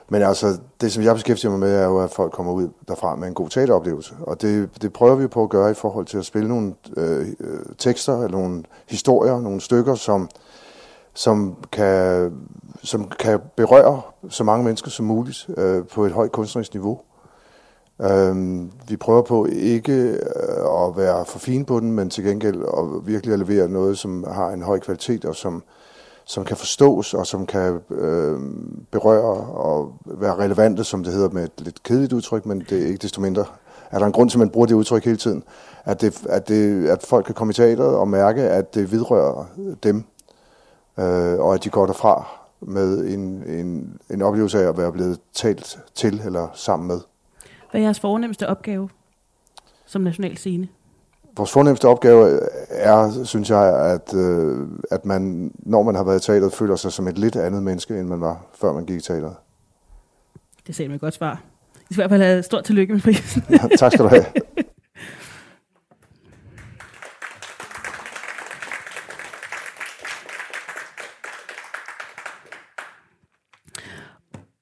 Men 0.09 0.21
altså, 0.21 0.57
det 0.81 0.91
som 0.91 1.03
jeg 1.03 1.15
beskæftiger 1.15 1.51
mig 1.51 1.59
med, 1.59 1.75
er 1.75 1.85
jo, 1.85 1.99
at 1.99 2.11
folk 2.11 2.31
kommer 2.31 2.53
ud 2.53 2.69
derfra 2.87 3.15
med 3.15 3.27
en 3.27 3.33
god 3.33 3.49
teateroplevelse. 3.49 4.15
Og 4.21 4.41
det, 4.41 4.69
det 4.81 4.93
prøver 4.93 5.15
vi 5.15 5.27
på 5.27 5.43
at 5.43 5.49
gøre 5.49 5.71
i 5.71 5.73
forhold 5.73 6.05
til 6.05 6.17
at 6.17 6.25
spille 6.25 6.49
nogle 6.49 6.73
øh, 6.97 7.27
øh, 7.39 7.59
tekster, 7.77 8.13
eller 8.13 8.37
nogle 8.37 8.63
historier, 8.89 9.39
nogle 9.39 9.61
stykker, 9.61 9.95
som, 9.95 10.29
som, 11.13 11.57
kan, 11.71 12.33
som 12.83 13.09
kan 13.19 13.39
berøre 13.55 14.01
så 14.29 14.43
mange 14.43 14.63
mennesker 14.63 14.89
som 14.89 15.05
muligt 15.05 15.49
øh, 15.57 15.87
på 15.87 16.05
et 16.05 16.11
højt 16.11 16.31
kunstnerisk 16.31 16.73
niveau. 16.73 16.99
Øhm, 18.01 18.71
vi 18.87 18.97
prøver 18.97 19.21
på 19.21 19.45
ikke 19.45 19.93
øh, 19.93 20.87
at 20.87 20.97
være 20.97 21.25
for 21.25 21.39
fine 21.39 21.65
på 21.65 21.79
den, 21.79 21.91
men 21.91 22.09
til 22.09 22.23
gengæld 22.23 22.63
at 22.77 23.07
virkelig 23.07 23.33
at 23.33 23.39
levere 23.39 23.69
noget, 23.69 23.97
som 23.97 24.25
har 24.31 24.49
en 24.49 24.61
høj 24.61 24.79
kvalitet, 24.79 25.25
og 25.25 25.35
som, 25.35 25.63
som 26.25 26.45
kan 26.45 26.57
forstås, 26.57 27.13
og 27.13 27.27
som 27.27 27.45
kan 27.45 27.79
øh, 27.91 28.39
berøre 28.91 29.47
og 29.55 29.93
være 30.05 30.35
relevante, 30.35 30.83
som 30.83 31.03
det 31.03 31.13
hedder 31.13 31.29
med 31.29 31.43
et 31.43 31.51
lidt 31.57 31.83
kedeligt 31.83 32.13
udtryk, 32.13 32.45
men 32.45 32.59
det 32.69 32.83
er 32.83 32.87
ikke 32.87 32.97
desto 32.97 33.21
mindre. 33.21 33.45
Er 33.91 33.99
der 33.99 34.05
en 34.05 34.11
grund 34.11 34.29
til, 34.29 34.37
at 34.37 34.39
man 34.39 34.49
bruger 34.49 34.67
det 34.67 34.75
udtryk 34.75 35.05
hele 35.05 35.17
tiden? 35.17 35.43
At, 35.85 36.01
det, 36.01 36.25
at, 36.29 36.47
det, 36.47 36.87
at 36.87 37.03
folk 37.03 37.25
kan 37.25 37.35
komme 37.35 37.51
i 37.51 37.53
teateret 37.53 37.95
og 37.95 38.07
mærke, 38.07 38.41
at 38.41 38.75
det 38.75 38.91
vidrører 38.91 39.45
dem, 39.83 40.03
øh, 40.99 41.39
og 41.39 41.53
at 41.53 41.63
de 41.63 41.69
går 41.69 41.85
derfra 41.85 42.27
med 42.61 43.05
en, 43.05 43.43
en, 43.47 43.99
en 44.09 44.21
oplevelse 44.21 44.63
af 44.63 44.69
at 44.69 44.77
være 44.77 44.91
blevet 44.91 45.19
talt 45.33 45.79
til 45.95 46.21
eller 46.25 46.47
sammen 46.53 46.87
med. 46.87 46.99
Hvad 47.75 47.81
er 47.81 47.85
jeres 47.85 47.99
fornemmeste 47.99 48.47
opgave 48.47 48.89
som 49.85 50.01
national 50.01 50.37
scene? 50.37 50.67
Vores 51.37 51.51
fornemmeste 51.51 51.87
opgave 51.87 52.39
er, 52.69 53.23
synes 53.23 53.49
jeg, 53.49 53.91
at, 53.91 54.13
øh, 54.13 54.67
at 54.91 55.05
man, 55.05 55.51
når 55.57 55.83
man 55.83 55.95
har 55.95 56.03
været 56.03 56.19
i 56.19 56.25
teateret, 56.25 56.53
føler 56.53 56.75
sig 56.75 56.91
som 56.91 57.07
et 57.07 57.17
lidt 57.17 57.35
andet 57.35 57.63
menneske, 57.63 57.99
end 57.99 58.07
man 58.07 58.21
var, 58.21 58.45
før 58.53 58.73
man 58.73 58.85
gik 58.85 58.97
i 58.97 59.01
teateret. 59.01 59.35
Det 60.67 60.75
sagde 60.75 60.89
man 60.89 60.95
et 60.95 61.01
godt 61.01 61.13
svar. 61.13 61.41
I 61.89 61.93
skal 61.93 61.93
i 61.93 61.95
hvert 61.95 62.09
fald 62.09 62.21
have 62.21 62.43
stort 62.43 62.63
tillykke 62.63 62.93
med 62.93 63.01
prisen. 63.01 63.43
tak 63.77 63.91
skal 63.91 64.05
du 64.05 64.09
have. 64.09 64.25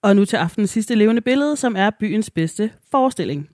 Og 0.03 0.15
nu 0.15 0.25
til 0.25 0.37
aftenens 0.37 0.69
sidste 0.69 0.95
levende 0.95 1.21
billede, 1.21 1.55
som 1.55 1.75
er 1.75 1.89
byens 1.99 2.29
bedste 2.29 2.71
forestilling. 2.91 3.49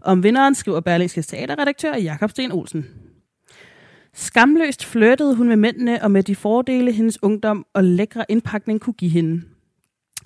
Om 0.00 0.22
vinderen 0.22 0.54
skriver 0.54 0.80
Berlingske 0.80 1.22
teaterredaktør 1.22 1.94
Jakob 1.96 2.30
Sten 2.30 2.52
Olsen. 2.52 2.86
Skamløst 4.14 4.84
flirtede 4.84 5.34
hun 5.34 5.48
med 5.48 5.56
mændene 5.56 6.02
og 6.02 6.10
med 6.10 6.22
de 6.22 6.36
fordele, 6.36 6.92
hendes 6.92 7.22
ungdom 7.22 7.66
og 7.74 7.84
lækre 7.84 8.24
indpakning 8.28 8.80
kunne 8.80 8.94
give 8.94 9.10
hende. 9.10 9.42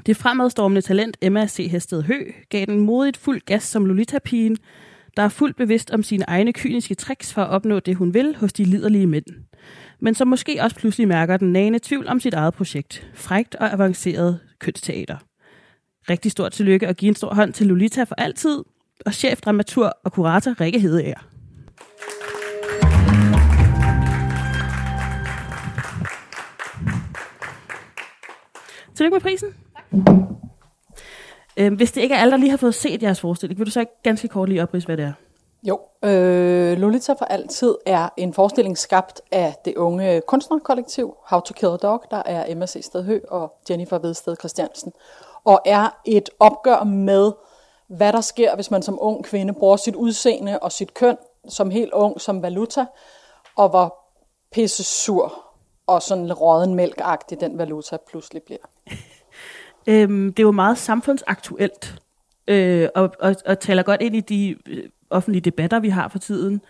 Det 0.06 0.16
fremadstormende 0.16 0.80
talent 0.80 1.16
Emma 1.20 1.46
C. 1.46 1.68
Hested 1.70 2.02
Hø 2.02 2.24
gav 2.48 2.66
den 2.66 2.80
modigt 2.80 3.16
fuld 3.16 3.40
gas 3.40 3.62
som 3.62 3.86
Lolita-pigen, 3.86 4.56
der 5.16 5.22
er 5.22 5.28
fuldt 5.28 5.56
bevidst 5.56 5.90
om 5.90 6.02
sine 6.02 6.24
egne 6.28 6.52
kyniske 6.52 6.94
tricks 6.94 7.32
for 7.32 7.42
at 7.42 7.50
opnå 7.50 7.80
det, 7.80 7.96
hun 7.96 8.14
vil 8.14 8.36
hos 8.36 8.52
de 8.52 8.64
liderlige 8.64 9.06
mænd. 9.06 9.26
Men 10.00 10.14
som 10.14 10.28
måske 10.28 10.58
også 10.62 10.76
pludselig 10.76 11.08
mærker 11.08 11.36
den 11.36 11.52
nagende 11.52 11.78
tvivl 11.82 12.08
om 12.08 12.20
sit 12.20 12.34
eget 12.34 12.54
projekt. 12.54 13.08
Frægt 13.14 13.54
og 13.54 13.72
avanceret 13.72 14.40
kønsteater. 14.58 15.16
Rigtig 16.10 16.32
stort 16.32 16.52
tillykke 16.52 16.88
og 16.88 16.94
give 16.96 17.08
en 17.08 17.14
stor 17.14 17.34
hånd 17.34 17.52
til 17.52 17.66
Lolita 17.66 18.02
for 18.02 18.14
altid, 18.14 18.64
og 19.06 19.14
chef, 19.14 19.40
dramatur 19.40 19.92
og 20.04 20.12
kurator 20.12 20.60
Rikke 20.60 20.80
Hedeager. 20.80 21.28
Tillykke 28.94 29.14
med 29.14 29.20
prisen. 29.20 29.48
Øhm, 31.56 31.74
hvis 31.74 31.92
det 31.92 32.00
ikke 32.00 32.14
er 32.14 32.18
alle, 32.18 32.30
der 32.30 32.36
lige 32.36 32.50
har 32.50 32.56
fået 32.56 32.74
set 32.74 33.02
jeres 33.02 33.20
forestilling, 33.20 33.58
vil 33.58 33.66
du 33.66 33.70
så 33.70 33.80
ikke 33.80 33.92
ganske 34.02 34.28
kort 34.28 34.48
lige 34.48 34.62
oprise, 34.62 34.86
hvad 34.86 34.96
det 34.96 35.04
er? 35.04 35.12
Jo, 35.62 35.80
øh, 36.04 36.78
Lolita 36.78 37.12
for 37.12 37.24
altid 37.24 37.74
er 37.86 38.08
en 38.16 38.34
forestilling 38.34 38.78
skabt 38.78 39.20
af 39.32 39.54
det 39.64 39.76
unge 39.76 40.22
kunstnerkollektiv 40.26 41.14
How 41.26 41.40
to 41.40 41.54
Kill 41.54 41.72
a 41.72 41.76
Dog, 41.76 42.04
der 42.10 42.22
er 42.26 42.44
Emma 42.48 42.66
C. 42.66 42.84
Stedhø 42.84 43.20
og 43.28 43.52
Jennifer 43.70 43.98
Vedsted 43.98 44.36
Christiansen, 44.36 44.92
og 45.44 45.60
er 45.64 46.00
et 46.04 46.30
opgør 46.40 46.84
med, 46.84 47.32
hvad 47.86 48.12
der 48.12 48.20
sker, 48.20 48.54
hvis 48.54 48.70
man 48.70 48.82
som 48.82 48.98
ung 49.00 49.24
kvinde 49.24 49.52
bruger 49.52 49.76
sit 49.76 49.94
udseende 49.94 50.58
og 50.58 50.72
sit 50.72 50.94
køn 50.94 51.16
som 51.48 51.70
helt 51.70 51.92
ung 51.92 52.20
som 52.20 52.42
valuta, 52.42 52.86
og 53.56 53.68
hvor 53.68 53.98
pisse 54.52 54.84
sur 54.84 55.44
og 55.86 56.02
sådan 56.02 56.32
råden 56.32 56.74
mælkagtig 56.74 57.40
den 57.40 57.58
valuta 57.58 57.96
pludselig 58.10 58.42
bliver. 58.42 58.58
Øhm, 59.86 60.32
det 60.32 60.42
er 60.42 60.46
jo 60.46 60.52
meget 60.52 60.78
samfundsaktuelt, 60.78 62.02
øh, 62.46 62.88
og, 62.94 63.10
og, 63.20 63.36
og 63.46 63.60
taler 63.60 63.82
godt 63.82 64.02
ind 64.02 64.16
i 64.16 64.20
de 64.20 64.56
øh, 64.66 64.88
offentlige 65.10 65.40
debatter, 65.40 65.80
vi 65.80 65.88
har 65.88 66.08
for 66.08 66.18
tiden. 66.18 66.62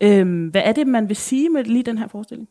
Øhm, 0.00 0.46
hvad 0.46 0.62
er 0.64 0.72
det, 0.72 0.86
man 0.86 1.08
vil 1.08 1.16
sige 1.16 1.48
med 1.48 1.64
lige 1.64 1.82
den 1.82 1.98
her 1.98 2.08
forestilling? 2.08 2.48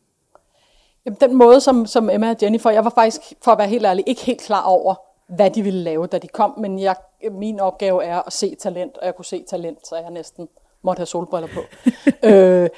Jamen, 1.06 1.17
den 1.21 1.36
måde, 1.36 1.62
som, 1.62 1.86
som 1.86 2.10
Emma 2.10 2.30
og 2.30 2.36
Jennifer, 2.41 2.69
jeg 2.69 2.84
var 2.84 2.89
faktisk, 2.95 3.21
for 3.43 3.51
at 3.51 3.58
være 3.58 3.67
helt 3.67 3.86
ærlig, 3.86 4.03
ikke 4.08 4.21
helt 4.21 4.41
klar 4.41 4.63
over, 4.63 4.95
hvad 5.27 5.51
de 5.51 5.61
ville 5.61 5.83
lave, 5.83 6.07
da 6.07 6.17
de 6.17 6.27
kom, 6.27 6.53
men 6.57 6.79
jeg, 6.79 6.95
min 7.31 7.59
opgave 7.59 8.03
er 8.03 8.21
at 8.27 8.33
se 8.33 8.55
talent, 8.55 8.97
og 8.97 9.05
jeg 9.05 9.15
kunne 9.15 9.25
se 9.25 9.43
talent, 9.49 9.87
så 9.87 9.95
jeg 9.95 10.11
næsten 10.11 10.47
måtte 10.81 10.99
have 10.99 11.05
solbriller 11.05 11.49
på. 11.53 11.61
øh, 12.27 12.69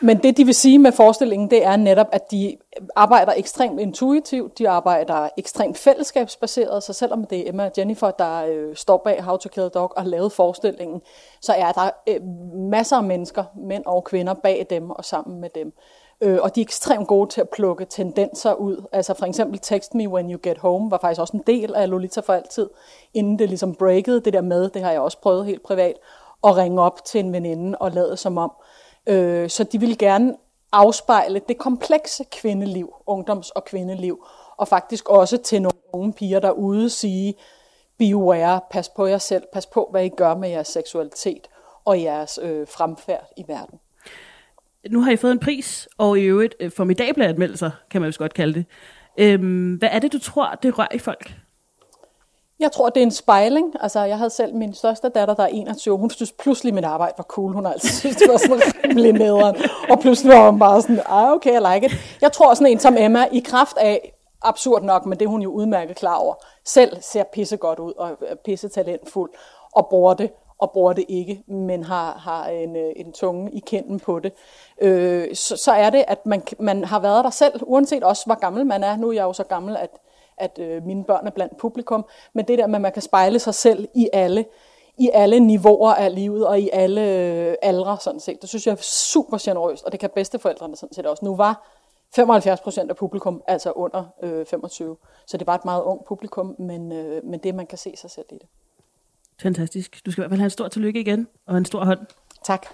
men 0.00 0.22
det, 0.22 0.36
de 0.36 0.44
vil 0.44 0.54
sige 0.54 0.78
med 0.78 0.92
forestillingen, 0.92 1.50
det 1.50 1.64
er 1.64 1.76
netop, 1.76 2.06
at 2.12 2.30
de 2.30 2.56
arbejder 2.96 3.32
ekstremt 3.36 3.80
intuitivt, 3.80 4.58
de 4.58 4.68
arbejder 4.68 5.28
ekstremt 5.38 5.78
fællesskabsbaseret, 5.78 6.82
så 6.82 6.92
selvom 6.92 7.24
det 7.24 7.38
er 7.38 7.48
Emma 7.48 7.64
og 7.64 7.72
Jennifer, 7.78 8.10
der 8.10 8.44
øh, 8.44 8.76
står 8.76 8.96
bag 9.04 9.22
How 9.22 9.36
to 9.36 9.48
Kill 9.48 9.66
a 9.66 9.68
Dog 9.68 9.92
og 9.96 10.06
lavet 10.06 10.32
forestillingen, 10.32 11.00
så 11.40 11.52
er 11.52 11.72
der 11.72 11.90
øh, 12.08 12.22
masser 12.70 12.96
af 12.96 13.02
mennesker, 13.02 13.44
mænd 13.56 13.82
og 13.86 14.04
kvinder, 14.04 14.34
bag 14.34 14.66
dem 14.70 14.90
og 14.90 15.04
sammen 15.04 15.40
med 15.40 15.50
dem. 15.54 15.72
Øh, 16.20 16.38
og 16.42 16.54
de 16.54 16.60
er 16.60 16.64
ekstremt 16.64 17.08
gode 17.08 17.30
til 17.30 17.40
at 17.40 17.48
plukke 17.48 17.84
tendenser 17.84 18.54
ud. 18.54 18.84
Altså 18.92 19.14
for 19.14 19.26
eksempel 19.26 19.58
Text 19.58 19.94
Me 19.94 20.08
When 20.08 20.30
You 20.32 20.38
Get 20.42 20.58
Home 20.58 20.90
var 20.90 20.98
faktisk 20.98 21.20
også 21.20 21.36
en 21.36 21.42
del 21.46 21.74
af 21.74 21.90
Lolita 21.90 22.20
for 22.20 22.32
altid, 22.32 22.70
inden 23.14 23.38
det 23.38 23.48
ligesom 23.48 23.74
breakede 23.74 24.20
det 24.20 24.32
der 24.32 24.40
med, 24.40 24.70
det 24.70 24.82
har 24.82 24.90
jeg 24.90 25.00
også 25.00 25.18
prøvet 25.20 25.46
helt 25.46 25.62
privat, 25.62 25.94
at 26.44 26.56
ringe 26.56 26.82
op 26.82 27.04
til 27.04 27.20
en 27.20 27.32
veninde 27.32 27.78
og 27.78 27.90
lade 27.90 28.16
som 28.16 28.38
om. 28.38 28.52
Øh, 29.06 29.50
så 29.50 29.64
de 29.64 29.80
vil 29.80 29.98
gerne 29.98 30.36
afspejle 30.72 31.40
det 31.48 31.58
komplekse 31.58 32.24
kvindeliv, 32.24 32.94
ungdoms- 33.06 33.50
og 33.54 33.64
kvindeliv, 33.64 34.24
og 34.56 34.68
faktisk 34.68 35.08
også 35.08 35.36
til 35.36 35.62
nogle 35.62 35.78
unge 35.92 36.12
piger 36.12 36.40
derude 36.40 36.90
sige, 36.90 37.34
beware, 37.98 38.60
pas 38.70 38.88
på 38.88 39.06
jer 39.06 39.18
selv, 39.18 39.44
pas 39.52 39.66
på, 39.66 39.88
hvad 39.90 40.04
I 40.04 40.08
gør 40.08 40.34
med 40.34 40.48
jeres 40.48 40.68
seksualitet 40.68 41.48
og 41.84 42.02
jeres 42.02 42.38
øh, 42.42 42.68
fremfærd 42.68 43.26
i 43.36 43.44
verden. 43.48 43.78
Nu 44.90 45.00
har 45.00 45.12
I 45.12 45.16
fået 45.16 45.32
en 45.32 45.38
pris, 45.38 45.88
og 45.98 46.18
i 46.18 46.22
øvrigt 46.22 46.54
øh, 46.60 46.70
formidable 46.70 47.26
anmeldelser, 47.26 47.70
kan 47.90 48.00
man 48.00 48.10
jo 48.10 48.16
godt 48.18 48.34
kalde 48.34 48.54
det. 48.54 48.64
Øhm, 49.18 49.74
hvad 49.74 49.88
er 49.92 49.98
det, 49.98 50.12
du 50.12 50.18
tror, 50.18 50.58
det 50.62 50.78
rører 50.78 50.94
i 50.94 50.98
folk? 50.98 51.34
Jeg 52.60 52.72
tror, 52.72 52.88
det 52.88 53.00
er 53.00 53.04
en 53.04 53.10
spejling. 53.10 53.74
Altså, 53.80 54.00
jeg 54.00 54.18
havde 54.18 54.30
selv 54.30 54.54
min 54.54 54.74
største 54.74 55.08
datter, 55.08 55.34
der 55.34 55.42
er 55.42 55.46
21. 55.46 55.98
Hun 55.98 56.10
synes 56.10 56.32
pludselig, 56.32 56.70
at 56.70 56.74
mit 56.74 56.84
arbejde 56.84 57.14
var 57.16 57.24
cool. 57.24 57.52
Hun 57.52 57.64
har 57.64 57.72
altid 57.72 57.88
synes, 57.88 58.16
det 58.16 58.28
var 58.28 58.36
sådan 58.36 58.62
rimelig 58.84 59.12
nederen. 59.12 59.56
Og 59.90 60.00
pludselig 60.00 60.36
var 60.36 60.50
hun 60.50 60.58
bare 60.58 60.82
sådan, 60.82 61.00
ah, 61.06 61.32
okay, 61.32 61.60
I 61.60 61.74
like 61.74 61.86
it. 61.86 62.18
Jeg 62.20 62.32
tror 62.32 62.54
sådan 62.54 62.72
en 62.72 62.78
som 62.78 62.96
Emma, 62.98 63.26
i 63.32 63.40
kraft 63.40 63.76
af, 63.76 64.14
absurd 64.44 64.82
nok, 64.82 65.06
men 65.06 65.18
det 65.18 65.24
er 65.24 65.28
hun 65.28 65.42
jo 65.42 65.50
udmærket 65.50 65.96
klar 65.96 66.16
over, 66.16 66.34
selv 66.64 66.96
ser 67.02 67.24
pisse 67.32 67.56
godt 67.56 67.78
ud 67.78 67.92
og 67.92 68.10
øh, 68.10 68.16
er 68.28 68.34
pisse 68.44 68.68
talentfuld 68.68 69.30
og 69.72 69.86
bruger 69.90 70.14
det 70.14 70.30
og 70.58 70.70
bruger 70.72 70.92
det 70.92 71.04
ikke, 71.08 71.42
men 71.46 71.84
har, 71.84 72.12
har 72.18 72.48
en, 72.48 72.76
øh, 72.76 72.92
en 72.96 73.12
tunge 73.12 73.52
i 73.52 73.58
kenden 73.66 74.00
på 74.00 74.18
det, 74.18 74.32
øh, 74.80 75.34
så, 75.34 75.56
så 75.56 75.72
er 75.72 75.90
det, 75.90 76.04
at 76.08 76.26
man, 76.26 76.42
man 76.58 76.84
har 76.84 77.00
været 77.00 77.24
der 77.24 77.30
selv, 77.30 77.60
uanset 77.62 78.04
også 78.04 78.22
hvor 78.26 78.34
gammel 78.34 78.66
man 78.66 78.84
er. 78.84 78.96
Nu 78.96 79.08
er 79.08 79.12
jeg 79.12 79.22
jo 79.22 79.32
så 79.32 79.44
gammel, 79.44 79.76
at 79.76 79.90
at 80.36 80.58
øh, 80.58 80.82
mine 80.86 81.04
børn 81.04 81.26
er 81.26 81.30
blandt 81.30 81.56
publikum, 81.56 82.06
men 82.32 82.48
det 82.48 82.58
der 82.58 82.66
med, 82.66 82.74
at 82.74 82.80
man 82.80 82.92
kan 82.92 83.02
spejle 83.02 83.38
sig 83.38 83.54
selv 83.54 83.88
i 83.94 84.08
alle, 84.12 84.44
i 84.98 85.10
alle 85.12 85.40
niveauer 85.40 85.92
af 85.92 86.14
livet 86.14 86.46
og 86.46 86.60
i 86.60 86.70
alle 86.72 87.00
øh, 87.00 87.54
aldre, 87.62 87.98
sådan 88.00 88.20
set. 88.20 88.40
Det 88.42 88.48
synes 88.48 88.66
jeg 88.66 88.72
er 88.72 88.76
super 88.82 89.38
generøst, 89.40 89.84
og 89.84 89.92
det 89.92 90.00
kan 90.00 90.10
bedsteforældrene 90.14 90.76
sådan 90.76 90.94
set 90.94 91.06
også. 91.06 91.24
Nu 91.24 91.36
var 91.36 91.68
75 92.14 92.60
procent 92.60 92.90
af 92.90 92.96
publikum 92.96 93.42
altså 93.46 93.72
under 93.72 94.04
øh, 94.22 94.46
25, 94.46 94.96
så 95.26 95.36
det 95.36 95.46
var 95.46 95.54
et 95.54 95.64
meget 95.64 95.82
ung 95.82 96.04
publikum, 96.04 96.56
men, 96.58 96.92
øh, 96.92 97.24
men 97.24 97.40
det, 97.40 97.54
man 97.54 97.66
kan 97.66 97.78
se 97.78 97.96
sig 97.96 98.10
selv 98.10 98.26
i 98.30 98.34
det. 98.34 98.46
Fantastisk. 99.42 100.06
Du 100.06 100.10
skal 100.10 100.20
i 100.20 100.22
hvert 100.22 100.30
fald 100.30 100.40
have 100.40 100.46
en 100.46 100.50
stor 100.50 100.68
tillykke 100.68 101.00
igen, 101.00 101.26
og 101.46 101.58
en 101.58 101.64
stor 101.64 101.84
hånd. 101.84 102.00
Tak. 102.44 102.66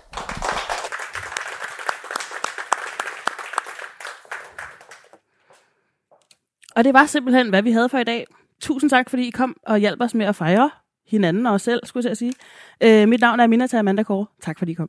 Og 6.76 6.84
det 6.84 6.94
var 6.94 7.06
simpelthen, 7.06 7.48
hvad 7.48 7.62
vi 7.62 7.70
havde 7.70 7.88
for 7.88 7.98
i 7.98 8.04
dag. 8.04 8.26
Tusind 8.60 8.90
tak, 8.90 9.10
fordi 9.10 9.26
I 9.28 9.30
kom 9.30 9.56
og 9.66 9.78
hjalp 9.78 10.00
os 10.00 10.14
med 10.14 10.26
at 10.26 10.36
fejre 10.36 10.70
hinanden 11.06 11.46
og 11.46 11.52
os 11.52 11.62
selv, 11.62 11.80
skulle 11.84 12.08
jeg 12.08 12.16
sige. 12.16 12.32
Øh, 12.80 13.08
mit 13.08 13.20
navn 13.20 13.40
er 13.40 13.46
Minata 13.46 13.78
Amanda 13.78 14.02
Kåre. 14.02 14.26
Tak 14.42 14.58
fordi 14.58 14.72
I 14.72 14.74
kom. 14.74 14.88